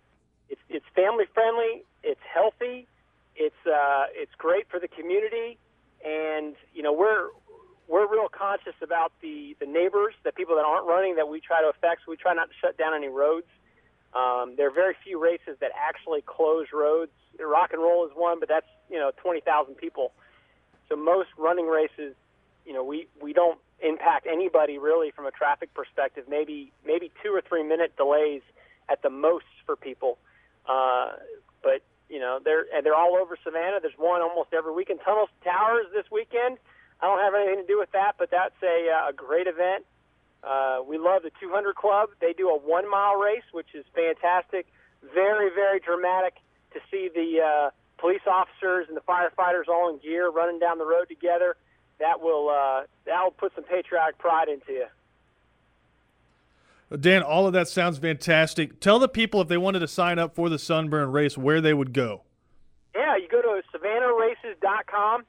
[0.48, 1.84] It's it's family friendly.
[2.02, 2.88] It's healthy.
[3.36, 5.58] It's uh, it's great for the community,
[6.04, 7.28] and you know we're
[7.88, 11.62] we're real conscious about the the neighbors, the people that aren't running that we try
[11.62, 12.02] to affect.
[12.04, 13.46] So we try not to shut down any roads.
[14.14, 17.12] Um, there are very few races that actually close roads.
[17.40, 20.12] Rock and roll is one, but that's you know 20,000 people.
[20.88, 22.14] So most running races,
[22.66, 26.24] you know, we we don't impact anybody really from a traffic perspective.
[26.28, 28.42] Maybe maybe two or three minute delays
[28.88, 30.18] at the most for people.
[30.68, 31.12] Uh,
[31.62, 33.78] but you know, they're and they're all over Savannah.
[33.80, 35.00] There's one almost every weekend.
[35.04, 36.58] Tunnels to Towers this weekend.
[37.00, 39.84] I don't have anything to do with that, but that's a uh, a great event.
[40.42, 42.10] Uh, we love the 200 Club.
[42.20, 44.66] They do a one mile race, which is fantastic.
[45.14, 46.34] Very, very dramatic
[46.72, 50.86] to see the uh, police officers and the firefighters all in gear running down the
[50.86, 51.56] road together.
[52.00, 54.86] That will uh, that will put some patriotic pride into you.
[57.00, 58.80] Dan, all of that sounds fantastic.
[58.80, 61.72] Tell the people if they wanted to sign up for the Sunburn race where they
[61.72, 62.22] would go.
[62.94, 65.24] Yeah, you go to SavannahRaces.com.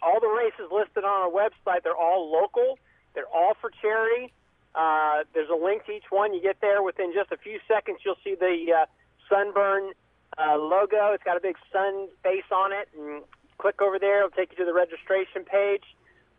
[0.00, 2.78] All the races listed on our website, they're all local.
[3.14, 4.32] They're all for charity.
[4.74, 6.32] Uh, there's a link to each one.
[6.34, 7.98] You get there within just a few seconds.
[8.04, 8.86] You'll see the uh,
[9.28, 9.92] Sunburn
[10.38, 11.12] uh, logo.
[11.12, 12.88] It's got a big sun face on it.
[12.96, 13.22] And
[13.58, 14.24] click over there.
[14.24, 15.84] It'll take you to the registration page.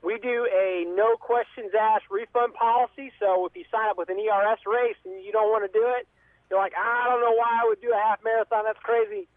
[0.01, 3.11] we do a no questions asked refund policy.
[3.19, 5.85] So if you sign up with an ERS race and you don't want to do
[5.95, 6.07] it,
[6.49, 8.65] you're like, I don't know why I would do a half marathon.
[8.65, 9.27] That's crazy.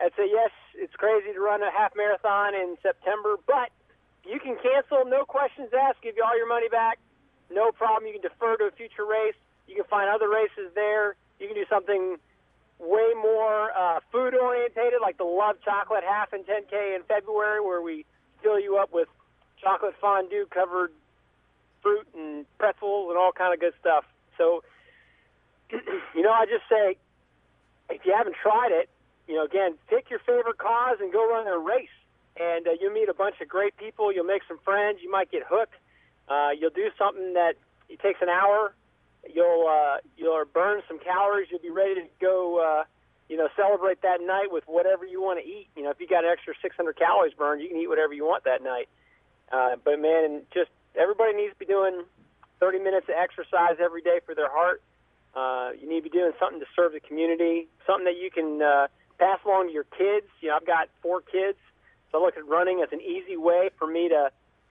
[0.00, 3.68] I'd say yes, it's crazy to run a half marathon in September, but
[4.24, 6.98] you can cancel, no questions asked, give you all your money back,
[7.50, 8.06] no problem.
[8.06, 9.34] You can defer to a future race.
[9.66, 11.16] You can find other races there.
[11.38, 12.16] You can do something
[12.78, 17.82] way more uh, food orientated, like the Love Chocolate Half and 10K in February, where
[17.82, 18.04] we
[18.42, 19.08] fill you up with
[19.62, 20.92] chocolate fondue covered
[21.82, 24.04] fruit and pretzels and all kind of good stuff.
[24.38, 24.62] So,
[25.70, 26.96] you know, I just say,
[27.90, 28.88] if you haven't tried it,
[29.26, 31.88] you know, again, pick your favorite cause and go run a race.
[32.38, 34.12] And uh, you'll meet a bunch of great people.
[34.12, 35.00] You'll make some friends.
[35.02, 35.74] You might get hooked.
[36.30, 37.54] Uh, you'll do something that
[37.88, 38.72] it takes an hour.
[39.28, 41.48] You'll uh, you'll burn some calories.
[41.50, 42.58] You'll be ready to go.
[42.58, 42.84] Uh,
[43.28, 45.68] you know, celebrate that night with whatever you want to eat.
[45.76, 48.24] You know, if you got an extra 600 calories burned, you can eat whatever you
[48.24, 48.88] want that night.
[49.52, 52.02] Uh, but man, just everybody needs to be doing
[52.58, 54.82] 30 minutes of exercise every day for their heart.
[55.34, 58.60] Uh, you need to be doing something to serve the community, something that you can
[58.62, 58.88] uh,
[59.18, 60.26] pass along to your kids.
[60.40, 61.58] You know, I've got four kids,
[62.10, 64.30] so I look at running as an easy way for me to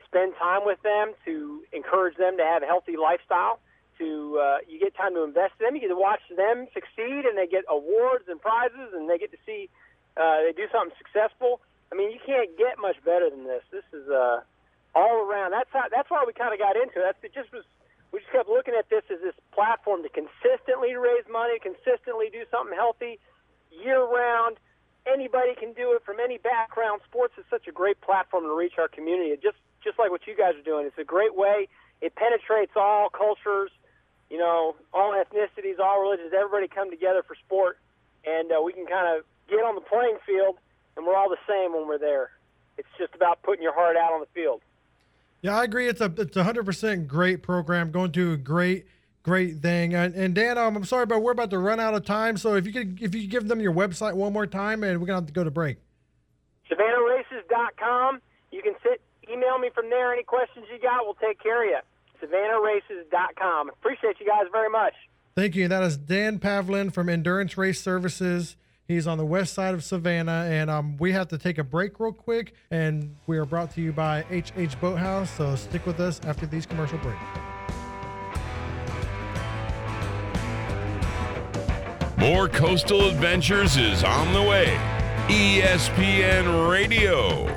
[0.09, 3.59] spend time with them, to encourage them to have a healthy lifestyle.
[3.99, 7.27] To uh, you get time to invest in them, you get to watch them succeed,
[7.27, 9.69] and they get awards and prizes, and they get to see
[10.15, 11.59] uh, they do something successful.
[11.91, 13.63] I mean, you can't get much better than this.
[13.71, 14.41] This is uh,
[14.95, 15.51] all around.
[15.51, 15.85] That's how.
[15.91, 17.05] That's why we kind of got into it.
[17.05, 17.33] That's, it.
[17.33, 17.63] Just was.
[18.11, 22.41] We just kept looking at this as this platform to consistently raise money, consistently do
[22.49, 23.19] something healthy,
[23.69, 24.57] year round.
[25.05, 27.01] Anybody can do it from any background.
[27.05, 29.29] Sports is such a great platform to reach our community.
[29.29, 30.85] It just just like what you guys are doing.
[30.85, 31.67] It's a great way.
[32.01, 33.71] It penetrates all cultures,
[34.29, 36.31] you know, all ethnicities, all religions.
[36.35, 37.77] Everybody come together for sport,
[38.25, 40.57] and uh, we can kind of get on the playing field,
[40.95, 42.31] and we're all the same when we're there.
[42.77, 44.61] It's just about putting your heart out on the field.
[45.41, 45.87] Yeah, I agree.
[45.87, 47.91] It's a it's a hundred percent great program.
[47.91, 48.85] Going to a great
[49.23, 49.93] great thing.
[49.93, 52.37] And, and Dan, um, I'm sorry, but we're about to run out of time.
[52.37, 54.99] So if you could if you could give them your website one more time, and
[54.99, 55.77] we're gonna have to go to break.
[56.69, 58.21] SavannahRaces.com.
[58.51, 60.13] You can sit email me from there.
[60.13, 62.27] Any questions you got, we'll take care of you.
[62.27, 63.69] SavannahRaces.com.
[63.69, 64.93] Appreciate you guys very much.
[65.35, 65.67] Thank you.
[65.67, 68.57] That is Dan Pavlin from Endurance Race Services.
[68.87, 71.99] He's on the west side of Savannah, and um, we have to take a break
[71.99, 72.55] real quick.
[72.71, 75.29] And we are brought to you by HH Boathouse.
[75.29, 77.21] So stick with us after these commercial breaks.
[82.17, 84.77] More Coastal Adventures is on the way.
[85.29, 87.55] ESPN Radio.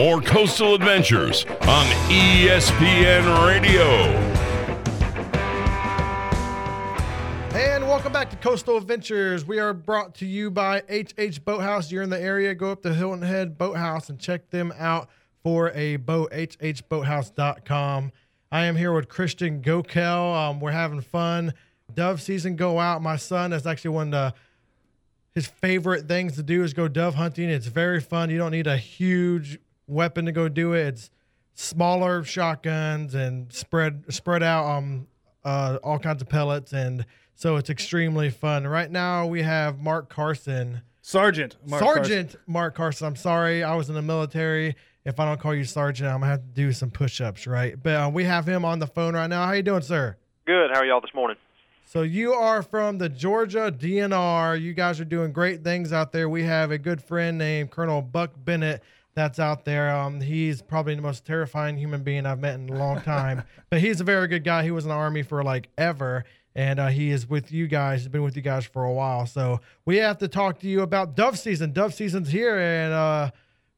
[0.00, 3.84] More Coastal Adventures on ESPN Radio.
[7.54, 9.44] And welcome back to Coastal Adventures.
[9.44, 11.92] We are brought to you by HH Boathouse.
[11.92, 15.10] You're in the area, go up to Hilton Head Boathouse and check them out
[15.42, 18.12] for a boat, hhboathouse.com.
[18.50, 20.34] I am here with Christian Gokel.
[20.34, 21.52] Um, we're having fun.
[21.92, 23.02] Dove season go out.
[23.02, 24.34] My son is actually one of the,
[25.34, 27.50] his favorite things to do is go dove hunting.
[27.50, 28.30] It's very fun.
[28.30, 29.58] You don't need a huge
[29.90, 30.86] weapon to go do it.
[30.86, 31.10] It's
[31.54, 35.06] smaller shotguns and spread spread out um
[35.44, 38.66] uh, all kinds of pellets and so it's extremely fun.
[38.66, 40.82] Right now we have Mark Carson.
[41.00, 41.56] Sergeant.
[41.66, 42.40] Mark Sergeant Carson.
[42.46, 43.06] Mark Carson.
[43.06, 44.76] I'm sorry, I was in the military.
[45.06, 47.82] If I don't call you Sergeant, I'm gonna have to do some push-ups, right?
[47.82, 49.46] But uh, we have him on the phone right now.
[49.46, 50.16] How you doing, sir?
[50.46, 50.70] Good.
[50.70, 51.38] How are y'all this morning?
[51.86, 54.60] So you are from the Georgia DNR.
[54.60, 56.28] You guys are doing great things out there.
[56.28, 58.82] We have a good friend named Colonel Buck Bennett
[59.20, 59.94] that's out there.
[59.94, 63.44] Um, he's probably the most terrifying human being I've met in a long time.
[63.70, 64.64] but he's a very good guy.
[64.64, 68.00] He was in the army for like ever, and uh, he is with you guys.
[68.00, 69.26] He's been with you guys for a while.
[69.26, 71.72] So we have to talk to you about dove season.
[71.72, 73.30] Dove season's here, and uh,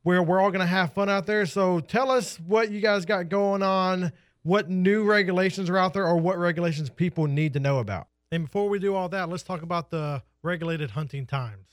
[0.05, 1.44] we're we're all gonna have fun out there.
[1.44, 4.12] So tell us what you guys got going on.
[4.44, 8.07] What new regulations are out there, or what regulations people need to know about?
[8.31, 11.66] And before we do all that, let's talk about the regulated hunting times.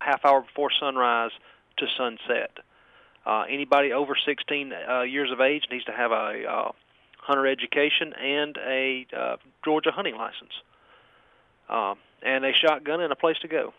[0.00, 1.30] Half hour before sunrise
[1.78, 2.58] to sunset.
[3.24, 6.72] Uh, anybody over 16 uh, years of age needs to have a uh,
[7.18, 10.52] hunter education and a uh, Georgia hunting license,
[11.68, 13.72] uh, and a shotgun and a place to go.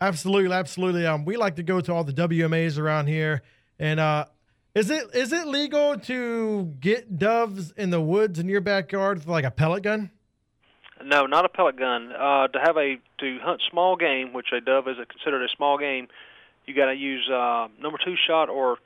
[0.00, 1.06] Absolutely, absolutely.
[1.06, 3.42] Um, we like to go to all the WMAs around here,
[3.80, 4.26] and uh,
[4.74, 9.26] is it is it legal to get doves in the woods in your backyard with
[9.26, 10.10] like a pellet gun?
[11.04, 12.12] No, not a pellet gun.
[12.12, 15.78] Uh, to have a to hunt small game, which a dove is considered a small
[15.78, 16.06] game,
[16.68, 18.76] you got to use uh, number two shot or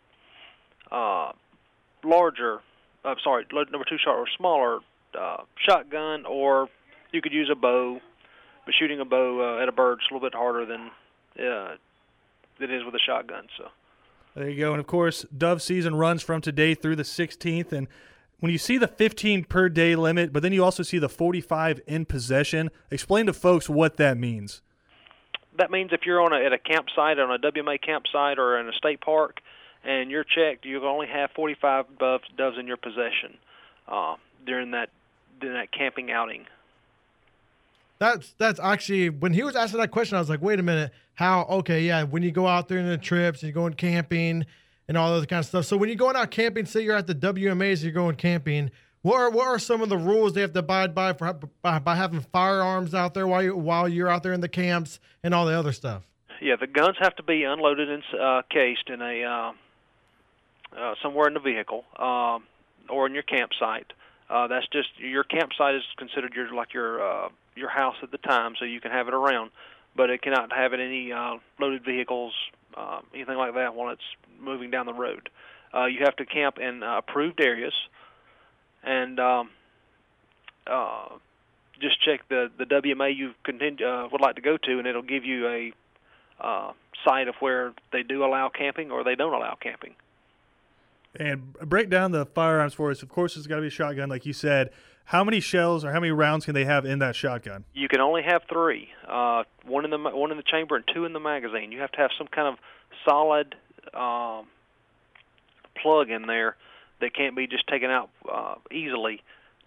[0.90, 1.32] uh,
[2.04, 2.60] larger.
[3.04, 4.78] I'm sorry, number two shot or smaller
[5.18, 6.68] uh, shotgun, or
[7.10, 8.00] you could use a bow.
[8.64, 10.90] But shooting a bow uh, at a bird is a little bit harder than
[11.38, 11.74] uh,
[12.60, 13.48] it is with a shotgun.
[13.58, 13.68] So.
[14.36, 14.72] There you go.
[14.72, 17.72] And of course, dove season runs from today through the 16th.
[17.72, 17.88] And
[18.38, 21.80] when you see the 15 per day limit, but then you also see the 45
[21.88, 24.62] in possession, explain to folks what that means.
[25.58, 28.68] That means if you're on a, at a campsite, on a WMA campsite, or in
[28.68, 29.40] a state park,
[29.84, 33.36] and you're checked, you only have 45 doves, doves in your possession
[33.88, 34.90] uh, during that
[35.40, 36.46] during that camping outing.
[37.98, 40.92] That's that's actually when he was asking that question, I was like, wait a minute,
[41.14, 41.44] how?
[41.44, 44.46] Okay, yeah, when you go out there in the trips, you're going camping
[44.88, 45.66] and all those kind of stuff.
[45.66, 48.70] So when you're going out camping, say you're at the WMAs, you're going camping.
[49.02, 51.80] What are what are some of the rules they have to abide by for by,
[51.80, 55.34] by having firearms out there while you while you're out there in the camps and
[55.34, 56.04] all the other stuff?
[56.40, 59.52] Yeah, the guns have to be unloaded and uh, cased in a uh,
[60.76, 62.44] uh, somewhere in the vehicle um,
[62.88, 63.92] or in your campsite.
[64.30, 68.18] Uh, that's just your campsite is considered your like your uh, your house at the
[68.18, 69.50] time, so you can have it around,
[69.96, 72.32] but it cannot have it any uh, loaded vehicles,
[72.76, 74.02] uh, anything like that while it's
[74.40, 75.28] moving down the road.
[75.74, 77.74] Uh, you have to camp in uh, approved areas,
[78.82, 79.50] and um,
[80.66, 81.08] uh,
[81.80, 85.02] just check the the WMA you continue, uh, would like to go to, and it'll
[85.02, 85.72] give you a
[86.40, 86.72] uh,
[87.04, 89.94] site of where they do allow camping or they don't allow camping.
[91.18, 93.02] And break down the firearms for us.
[93.02, 94.70] Of course, it's got to be a shotgun, like you said.
[95.04, 97.64] How many shells or how many rounds can they have in that shotgun?
[97.74, 98.88] You can only have three.
[99.06, 101.70] Uh, one in the one in the chamber and two in the magazine.
[101.72, 102.54] You have to have some kind of
[103.04, 103.54] solid
[103.92, 104.46] um,
[105.82, 106.56] plug in there
[107.02, 109.22] that can't be just taken out uh, easily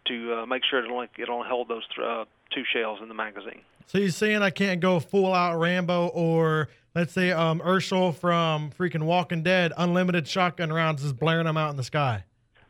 [0.08, 3.08] to uh, make sure it'll only, it'll only hold those th- uh, two shells in
[3.08, 3.62] the magazine.
[3.88, 8.72] So you're saying I can't go full out Rambo or let's say um Hershel from
[8.72, 12.24] freaking Walking Dead, unlimited shotgun rounds just blaring them out in the sky.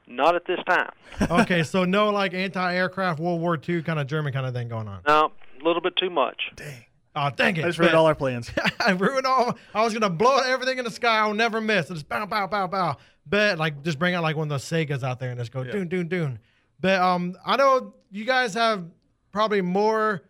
[0.08, 0.92] Not at this time.
[1.32, 4.88] okay, so no like anti-aircraft World War II kind of German kind of thing going
[4.88, 5.00] on.
[5.08, 6.52] No, a little bit too much.
[6.56, 6.86] Dang.
[7.16, 7.64] Oh, dang it.
[7.64, 7.98] I just ruined Bet.
[7.98, 8.52] all our plans.
[8.80, 9.58] I ruined all.
[9.74, 11.20] I was gonna blow everything in the sky.
[11.20, 11.90] I'll never miss.
[11.90, 12.98] It's just bow, bow, bow, bow.
[13.28, 15.62] Bet like just bring out like one of those Segas out there and just go
[15.64, 15.72] Yeah.
[15.72, 16.40] doon, doon, doon.
[16.80, 18.86] But um, I know you guys have
[19.32, 20.22] probably more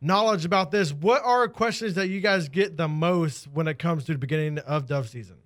[0.00, 0.92] knowledge about this.
[0.92, 4.58] What are questions that you guys get the most when it comes to the beginning
[4.60, 5.36] of dove season?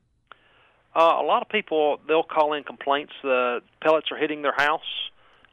[0.95, 4.81] Uh, a lot of people they'll call in complaints that pellets are hitting their house.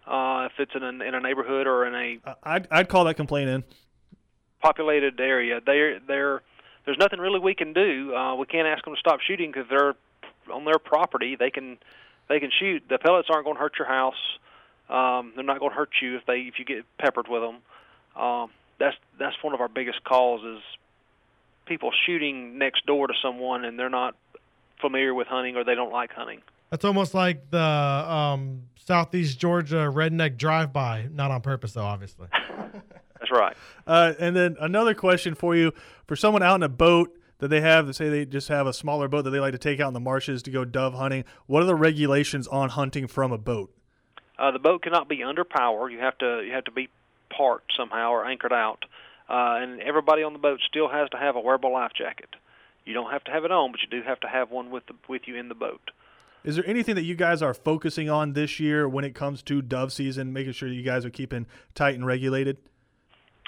[0.07, 3.15] Uh, if it's in a, in a neighborhood or in a I'd, I'd call that
[3.15, 3.63] complaint in.
[4.61, 6.41] populated area, they're they're
[6.85, 8.13] there's nothing really we can do.
[8.15, 9.95] Uh, we can't ask them to stop shooting because they're
[10.51, 11.35] on their property.
[11.35, 11.77] They can
[12.29, 12.83] they can shoot.
[12.89, 14.39] The pellets aren't going to hurt your house.
[14.89, 18.21] Um, they're not going to hurt you if they if you get peppered with them.
[18.21, 20.61] Um, that's that's one of our biggest calls is
[21.65, 24.15] people shooting next door to someone and they're not
[24.81, 26.41] familiar with hunting or they don't like hunting.
[26.69, 32.27] That's almost like the um, Southeast Georgia redneck drive-by, not on purpose though, obviously.
[33.19, 33.55] That's right.
[33.87, 35.71] Uh, and then another question for you:
[36.07, 39.09] for someone out in a boat that they have, say they just have a smaller
[39.09, 41.25] boat that they like to take out in the marshes to go dove hunting.
[41.45, 43.69] What are the regulations on hunting from a boat?
[44.39, 45.89] Uh, the boat cannot be under power.
[45.89, 46.87] You have to you have to be
[47.29, 48.85] parked somehow or anchored out.
[49.29, 52.29] Uh, and everybody on the boat still has to have a wearable life jacket.
[52.85, 54.85] You don't have to have it on, but you do have to have one with
[54.85, 55.91] the, with you in the boat.
[56.45, 59.61] Is there anything that you guys are focusing on this year when it comes to
[59.61, 62.55] dove season, making sure you guys are keeping tight and regulated?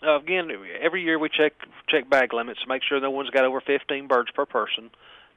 [0.06, 1.54] Uh, again, every year we check
[1.88, 4.90] check bag limits to make sure no one's got over 15 birds per person,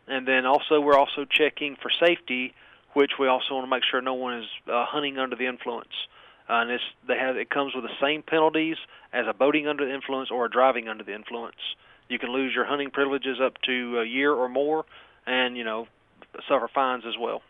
[0.07, 2.55] and then also we're also checking for safety,
[2.93, 5.93] which we also want to make sure no one is uh, hunting under the influence.
[6.49, 8.77] Uh, and it's, they have it comes with the same penalties
[9.13, 11.57] as a boating under the influence or a driving under the influence.
[12.09, 14.85] You can lose your hunting privileges up to a year or more,
[15.27, 15.87] and you know
[16.49, 17.43] suffer fines as well.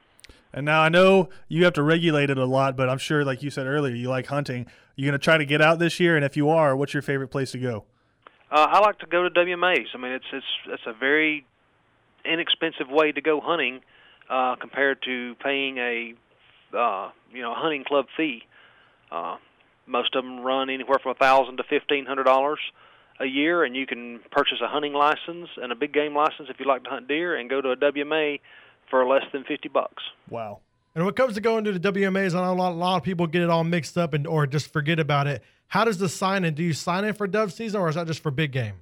[0.53, 3.43] And now I know you have to regulate it a lot, but I'm sure, like
[3.43, 4.67] you said earlier, you like hunting.
[4.99, 6.17] You going to try to get out this year?
[6.17, 7.85] And if you are, what's your favorite place to go?
[8.51, 9.87] Uh, I like to go to WMAs.
[9.95, 11.47] I mean, it's it's it's a very
[12.25, 13.83] inexpensive way to go hunting
[14.29, 16.15] uh, compared to paying a
[16.77, 18.43] uh, you know a hunting club fee.
[19.13, 19.37] Uh,
[19.87, 22.59] most of them run anywhere from a thousand to fifteen hundred dollars
[23.21, 26.59] a year, and you can purchase a hunting license and a big game license if
[26.59, 28.41] you like to hunt deer, and go to a WMA
[28.91, 30.03] for less than fifty bucks.
[30.29, 30.59] Wow.
[30.99, 32.97] And when it comes to going to the WMAs, I know a lot, a lot
[32.97, 35.45] of people get it all mixed up and or just forget about it.
[35.69, 36.55] How does the sign in?
[36.55, 38.75] Do you sign in for dove season or is that just for big game?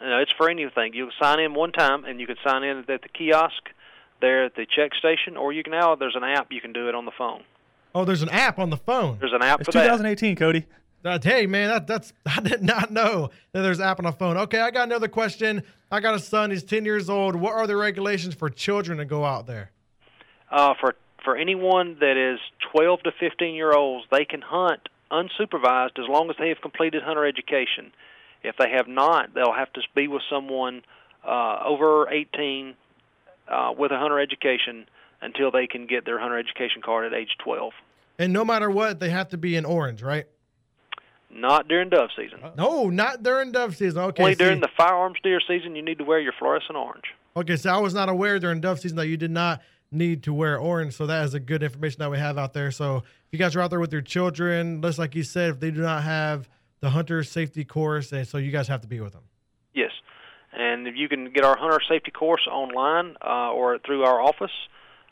[0.00, 0.92] No, it's for anything.
[0.92, 3.62] You can sign in one time, and you can sign in at the kiosk
[4.20, 6.88] there at the check station, or you can now there's an app you can do
[6.88, 7.44] it on the phone.
[7.94, 9.18] Oh, there's an app on the phone.
[9.20, 9.84] There's an app It's for that.
[9.84, 10.66] 2018, Cody.
[11.04, 14.10] That, hey man, that, that's I did not know that there's an app on the
[14.10, 14.36] phone.
[14.36, 15.62] Okay, I got another question.
[15.92, 16.50] I got a son.
[16.50, 17.36] He's 10 years old.
[17.36, 19.70] What are the regulations for children to go out there?
[20.52, 20.94] uh, for
[21.24, 22.40] for anyone that is
[22.72, 27.02] 12 to 15 year olds, they can hunt unsupervised as long as they have completed
[27.02, 27.92] hunter education.
[28.42, 30.82] If they have not, they'll have to be with someone
[31.26, 32.74] uh, over 18
[33.48, 34.86] uh, with a hunter education
[35.20, 37.72] until they can get their hunter education card at age 12.
[38.18, 40.26] And no matter what, they have to be in orange, right?
[41.30, 42.40] Not during dove season.
[42.56, 44.02] No, not during dove season.
[44.02, 44.22] Okay.
[44.22, 47.04] Only see- during the firearms deer season, you need to wear your fluorescent orange.
[47.34, 49.62] Okay, so I was not aware during dove season that you did not
[49.92, 50.94] need to wear orange.
[50.94, 52.70] So that is a good information that we have out there.
[52.70, 55.60] So if you guys are out there with your children, just like you said, if
[55.60, 56.48] they do not have
[56.80, 59.22] the hunter safety course, and so you guys have to be with them.
[59.74, 59.90] Yes.
[60.52, 64.50] And if you can get our hunter safety course online uh, or through our office,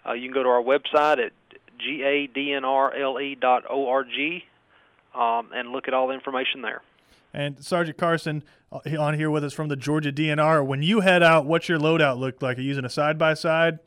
[0.06, 1.32] uh, you can go to our website at
[1.78, 4.42] g a d n r l e gadnrle.org
[5.14, 6.82] um, and look at all the information there.
[7.32, 10.66] And Sergeant Carson uh, on here with us from the Georgia DNR.
[10.66, 12.58] When you head out, what's your loadout look like?
[12.58, 13.78] Are you using a side by side?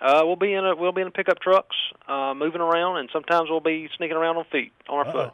[0.00, 1.76] Uh, we'll be in a we'll be in pickup trucks,
[2.06, 5.32] uh, moving around, and sometimes we'll be sneaking around on feet on our foot.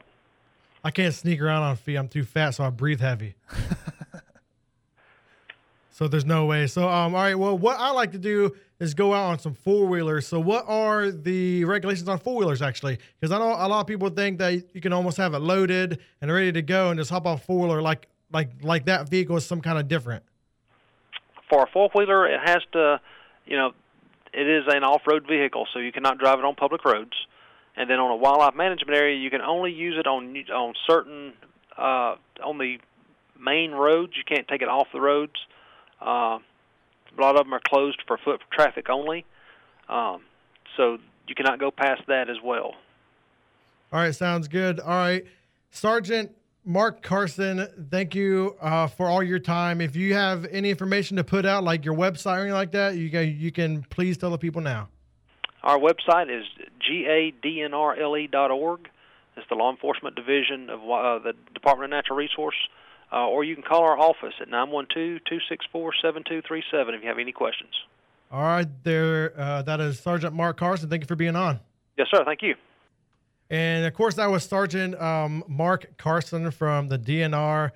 [0.82, 1.96] I can't sneak around on feet.
[1.96, 3.34] I'm too fat, so I breathe heavy.
[5.90, 6.66] so there's no way.
[6.66, 7.34] So um, all right.
[7.34, 10.26] Well, what I like to do is go out on some four wheelers.
[10.26, 12.98] So what are the regulations on four wheelers actually?
[13.20, 16.00] Because I know a lot of people think that you can almost have it loaded
[16.20, 19.36] and ready to go and just hop off four wheeler like like like that vehicle
[19.36, 20.24] is some kind of different.
[21.50, 23.00] For a four wheeler, it has to,
[23.46, 23.72] you know,
[24.34, 27.12] it is an off road vehicle, so you cannot drive it on public roads.
[27.76, 31.32] And then on a wildlife management area, you can only use it on on certain
[31.76, 32.14] uh,
[32.44, 32.78] on the
[33.38, 34.12] main roads.
[34.16, 35.34] You can't take it off the roads.
[36.00, 36.38] Uh,
[37.16, 39.24] a lot of them are closed for foot traffic only,
[39.88, 40.22] um,
[40.76, 42.74] so you cannot go past that as well.
[43.92, 44.80] All right, sounds good.
[44.80, 45.24] All right,
[45.70, 46.32] Sergeant
[46.64, 49.82] Mark Carson, thank you uh, for all your time.
[49.82, 52.96] If you have any information to put out, like your website or anything like that,
[52.96, 54.88] you can, you can please tell the people now.
[55.62, 56.44] Our website is
[56.90, 58.88] gadnrle.org.
[59.36, 62.56] It's the law enforcement division of uh, the Department of Natural Resource.
[63.12, 65.20] Uh, or you can call our office at 912-264-7237
[66.94, 67.72] if you have any questions.
[68.32, 69.34] All right, there.
[69.38, 70.88] Uh, that is Sergeant Mark Carson.
[70.88, 71.60] Thank you for being on.
[71.96, 72.24] Yes, sir.
[72.24, 72.54] Thank you.
[73.50, 77.70] And of course, that was Sergeant um, Mark Carson from the DNR.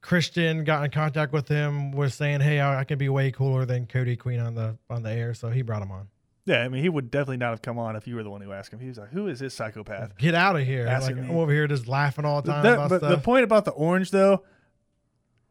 [0.00, 3.64] Christian got in contact with him, was saying, "Hey, I, I can be way cooler
[3.64, 6.08] than Cody Queen on the on the air," so he brought him on.
[6.46, 8.42] Yeah, I mean, he would definitely not have come on if you were the one
[8.42, 8.80] who asked him.
[8.80, 10.84] He was like, "Who is this psychopath?" Get out of here!
[10.86, 11.16] Like.
[11.16, 13.10] I'm over here just laughing all the time That- about but stuff.
[13.12, 14.44] the point about the orange, though,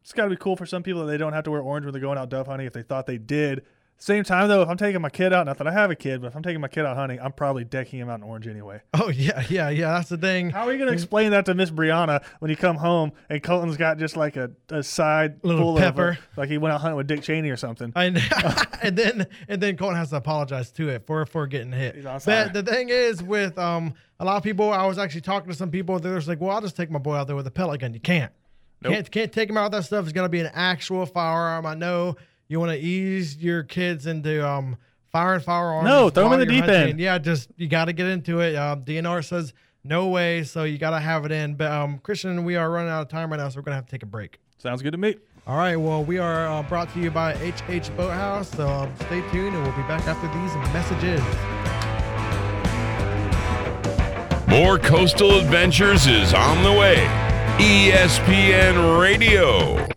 [0.03, 1.85] it's got to be cool for some people that they don't have to wear orange
[1.85, 3.63] when they're going out dove hunting if they thought they did.
[3.97, 6.19] Same time, though, if I'm taking my kid out, not that I have a kid,
[6.21, 8.47] but if I'm taking my kid out hunting, I'm probably decking him out in orange
[8.47, 8.81] anyway.
[8.95, 9.93] oh yeah, yeah, yeah.
[9.93, 10.49] That's the thing.
[10.49, 13.41] How are you going to explain that to Miss Brianna when you come home and
[13.41, 16.09] Colton's got just like a, a side Little full pepper.
[16.09, 17.93] of, uh, like he went out hunting with Dick Cheney or something?
[17.95, 18.21] I know.
[18.81, 21.95] and then and then Colton has to apologize to it for for getting hit.
[21.95, 22.03] He's.
[22.25, 25.57] But the thing is, with um a lot of people, I was actually talking to
[25.57, 25.97] some people.
[25.99, 27.93] They're just like, "Well, I'll just take my boy out there with a pellet gun."
[27.93, 28.33] You can't.
[28.81, 28.93] Nope.
[28.93, 30.03] Can't can't take him out with that stuff.
[30.03, 31.65] It's got to be an actual firearm.
[31.65, 32.17] I know
[32.53, 34.77] you want to ease your kids into um
[35.11, 35.85] firing firearms.
[35.85, 36.89] No, throw them in the you're deep hunting.
[36.91, 36.99] end.
[36.99, 38.55] Yeah, just you got to get into it.
[38.55, 41.55] Um, DNR says no way, so you got to have it in.
[41.55, 43.87] But um, Christian, we are running out of time right now, so we're gonna have
[43.87, 44.39] to take a break.
[44.59, 45.15] Sounds good to me.
[45.47, 45.75] All right.
[45.75, 48.49] Well, we are uh, brought to you by HH Boathouse.
[48.51, 51.21] So um, stay tuned, and we'll be back after these messages.
[54.47, 56.97] More Coastal Adventures is on the way.
[57.57, 59.87] ESPN Radio.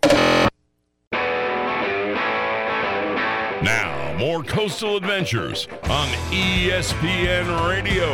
[4.17, 8.07] More Coastal Adventures on ESPN Radio.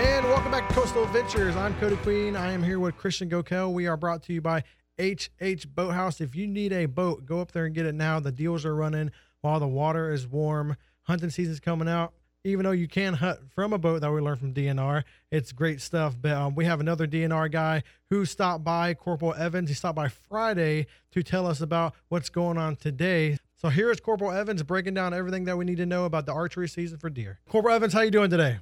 [0.00, 1.54] And welcome back to Coastal Adventures.
[1.54, 2.34] I'm Cody Queen.
[2.34, 3.74] I am here with Christian Gokel.
[3.74, 4.64] We are brought to you by
[4.98, 6.22] HH Boathouse.
[6.22, 8.20] If you need a boat, go up there and get it now.
[8.20, 9.10] The deals are running
[9.42, 10.76] while the water is warm.
[11.02, 12.14] Hunting season's coming out.
[12.42, 15.82] Even though you can hunt from a boat that we learned from DNR, it's great
[15.82, 16.16] stuff.
[16.18, 19.68] But um, we have another DNR guy who stopped by, Corporal Evans.
[19.68, 23.36] He stopped by Friday to tell us about what's going on today.
[23.64, 26.32] So here is Corporal Evans breaking down everything that we need to know about the
[26.32, 27.38] archery season for deer.
[27.48, 28.58] Corporal Evans, how you doing today?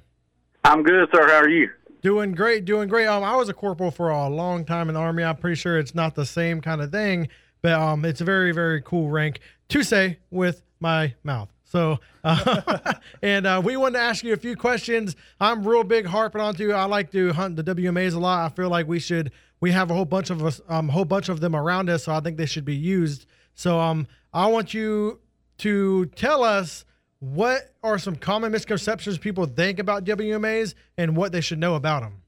[0.63, 1.27] I'm good, sir.
[1.27, 1.71] How are you?
[2.03, 3.07] Doing great, doing great.
[3.07, 5.23] Um, I was a corporal for a long time in the army.
[5.23, 7.29] I'm pretty sure it's not the same kind of thing,
[7.63, 9.39] but um, it's a very, very cool rank
[9.69, 11.49] to say with my mouth.
[11.63, 12.93] So, uh,
[13.23, 15.15] and uh, we wanted to ask you a few questions.
[15.39, 16.73] I'm real big harping onto.
[16.73, 18.45] I like to hunt the WMAs a lot.
[18.45, 19.31] I feel like we should.
[19.61, 22.03] We have a whole bunch of us, um, whole bunch of them around us.
[22.03, 23.25] So I think they should be used.
[23.53, 25.19] So, um, I want you
[25.59, 26.85] to tell us
[27.19, 32.01] what are some common misconceptions people think about WMAs and what they should know about
[32.01, 32.21] them.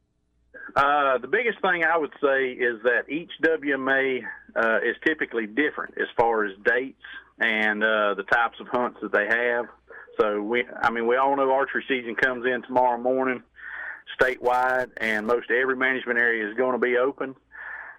[0.75, 4.21] Uh, the biggest thing I would say is that each WMA
[4.55, 7.01] uh, is typically different as far as dates
[7.39, 9.65] and uh, the types of hunts that they have.
[10.19, 13.43] So we, I mean, we all know archery season comes in tomorrow morning,
[14.19, 17.35] statewide, and most every management area is going to be open.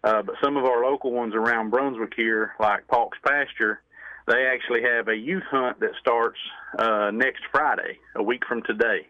[0.04, 3.80] Uh, but some of our local ones around Brunswick here, like Paulk's Pasture,
[4.26, 6.38] they actually have a youth hunt that starts
[6.78, 9.06] uh, next Friday, a week from today.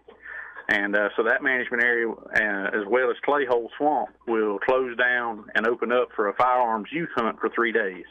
[0.69, 5.47] And uh, so that management area, uh, as well as Clayhole Swamp, will close down
[5.57, 8.07] and open up for a firearms youth hunt for three days.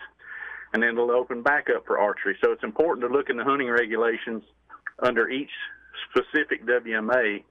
[0.74, 2.38] And then it'll open back up for archery.
[2.44, 4.44] So it's important to look in the hunting regulations
[5.02, 5.52] under each
[6.10, 7.44] specific WMA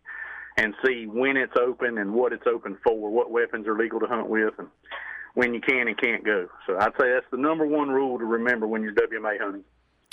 [0.58, 4.06] and see when it's open and what it's open for, what weapons are legal to
[4.06, 4.68] hunt with, and
[5.34, 6.48] when you can and can't go.
[6.66, 9.64] So I'd say that's the number one rule to remember when you're WMA hunting.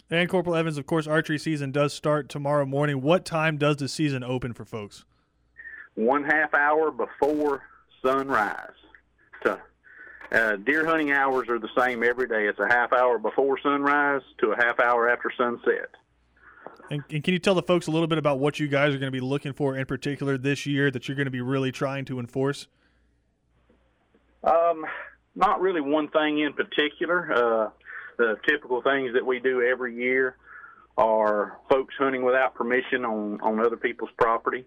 [0.10, 3.02] And Corporal Evans, of course, archery season does start tomorrow morning.
[3.02, 5.06] What time does the season open for folks?
[5.96, 7.64] One half hour before
[8.04, 8.72] sunrise.
[9.44, 9.60] To,
[10.32, 12.48] uh, deer hunting hours are the same every day.
[12.48, 15.90] It's a half hour before sunrise to a half hour after sunset.
[16.90, 18.98] And, and, can you tell the folks a little bit about what you guys are
[18.98, 21.72] going to be looking for in particular this year that you're going to be really
[21.72, 22.68] trying to enforce?
[24.44, 24.86] Um,
[25.36, 27.32] not really one thing in particular.
[27.34, 27.70] Uh,
[28.18, 30.36] the typical things that we do every year
[30.98, 34.66] are folks hunting without permission on, on other people's property.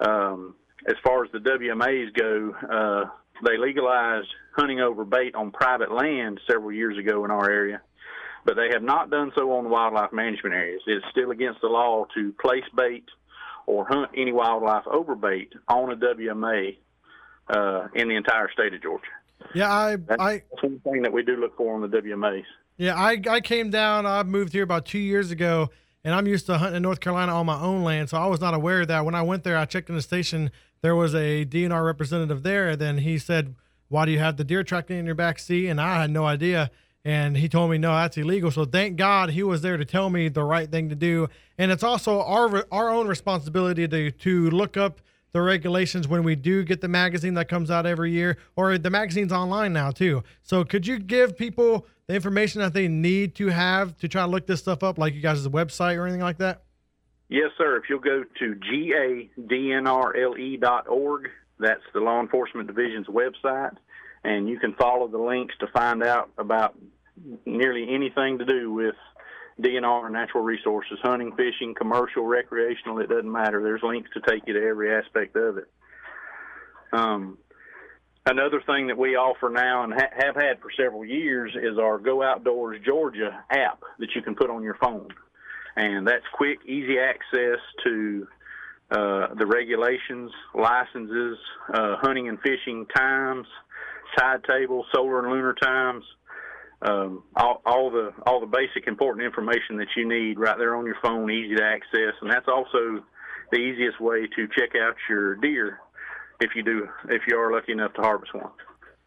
[0.00, 0.54] Um,
[0.86, 3.10] as far as the WMAs go, uh,
[3.44, 7.80] they legalized hunting over bait on private land several years ago in our area,
[8.44, 10.82] but they have not done so on the wildlife management areas.
[10.86, 13.04] It's still against the law to place bait
[13.66, 16.76] or hunt any wildlife over bait on a WMA
[17.48, 19.06] uh, in the entire state of Georgia.
[19.54, 22.44] Yeah, I, that's, I, that's one thing that we do look for on the WMAs.
[22.76, 24.06] Yeah, I, I came down.
[24.06, 25.70] I moved here about two years ago,
[26.04, 28.40] and I'm used to hunting in North Carolina on my own land, so I was
[28.40, 29.04] not aware of that.
[29.04, 30.50] When I went there, I checked in the station.
[30.80, 32.70] There was a DNR representative there.
[32.70, 33.56] And then he said,
[33.88, 36.24] "Why do you have the deer tracking in your back seat?" And I had no
[36.24, 36.70] idea.
[37.04, 40.08] And he told me, "No, that's illegal." So thank God he was there to tell
[40.10, 41.28] me the right thing to do.
[41.56, 45.00] And it's also our our own responsibility to to look up
[45.32, 48.90] the regulations when we do get the magazine that comes out every year, or the
[48.90, 50.22] magazine's online now too.
[50.42, 54.28] So could you give people the information that they need to have to try to
[54.28, 56.62] look this stuff up, like you guys' website or anything like that?
[57.28, 57.76] Yes, sir.
[57.76, 58.54] If you'll go to
[59.36, 61.28] gadnrle.org,
[61.60, 63.76] that's the law enforcement division's website,
[64.24, 66.74] and you can follow the links to find out about
[67.44, 68.94] nearly anything to do with
[69.60, 73.62] DNR natural resources, hunting, fishing, commercial, recreational, it doesn't matter.
[73.62, 75.68] There's links to take you to every aspect of it.
[76.92, 77.38] Um,
[78.24, 81.98] another thing that we offer now and ha- have had for several years is our
[81.98, 85.08] Go Outdoors Georgia app that you can put on your phone.
[85.76, 88.26] And that's quick, easy access to
[88.90, 91.36] uh, the regulations, licenses,
[91.72, 93.46] uh, hunting and fishing times,
[94.18, 96.04] tide tables, solar and lunar times,
[96.82, 100.86] um, all, all the all the basic important information that you need right there on
[100.86, 103.02] your phone, easy to access, and that's also
[103.50, 105.80] the easiest way to check out your deer
[106.40, 108.50] if you do if you are lucky enough to harvest one.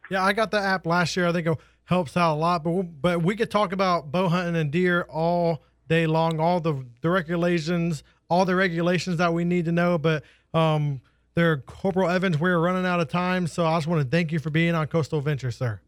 [0.10, 1.28] Yeah, I got the app last year.
[1.28, 2.64] I think it helps out a lot.
[2.64, 6.86] But but we could talk about bow hunting and deer all day long, all the
[7.02, 9.98] the regulations, all the regulations that we need to know.
[9.98, 11.00] But um,
[11.36, 14.40] there, Corporal Evans, we're running out of time, so I just want to thank you
[14.40, 15.80] for being on Coastal Adventure, sir.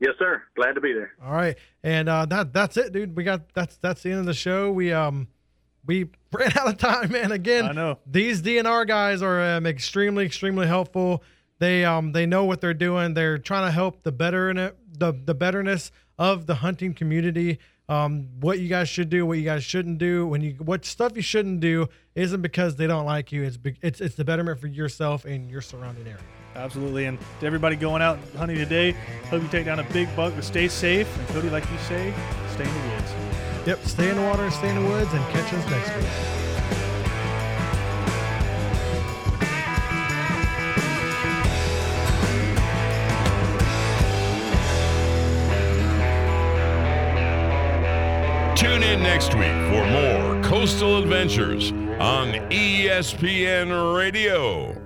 [0.00, 0.42] Yes, sir.
[0.56, 1.12] Glad to be there.
[1.22, 3.14] All right, and uh, that that's it, dude.
[3.16, 4.72] We got that's that's the end of the show.
[4.72, 5.28] We um
[5.86, 7.32] we ran out of time, man.
[7.32, 11.22] Again, I know these DNR guys are um, extremely extremely helpful.
[11.58, 13.12] They um they know what they're doing.
[13.12, 17.58] They're trying to help the better in it, the the betterness of the hunting community.
[17.90, 21.12] Um, what you guys should do, what you guys shouldn't do, when you what stuff
[21.16, 23.42] you shouldn't do isn't because they don't like you.
[23.42, 26.20] It's be it's it's the betterment for yourself and your surrounding area.
[26.56, 27.06] Absolutely.
[27.06, 28.92] And to everybody going out hunting today,
[29.30, 31.08] hope you take down a big buck, but stay safe.
[31.18, 32.12] And Cody, like you say,
[32.52, 33.12] stay in the woods.
[33.66, 36.06] Yep, stay in the water, stay in the woods, and catch us next week.
[48.56, 51.70] Tune in next week for more coastal adventures
[52.00, 54.76] on ESPN Radio.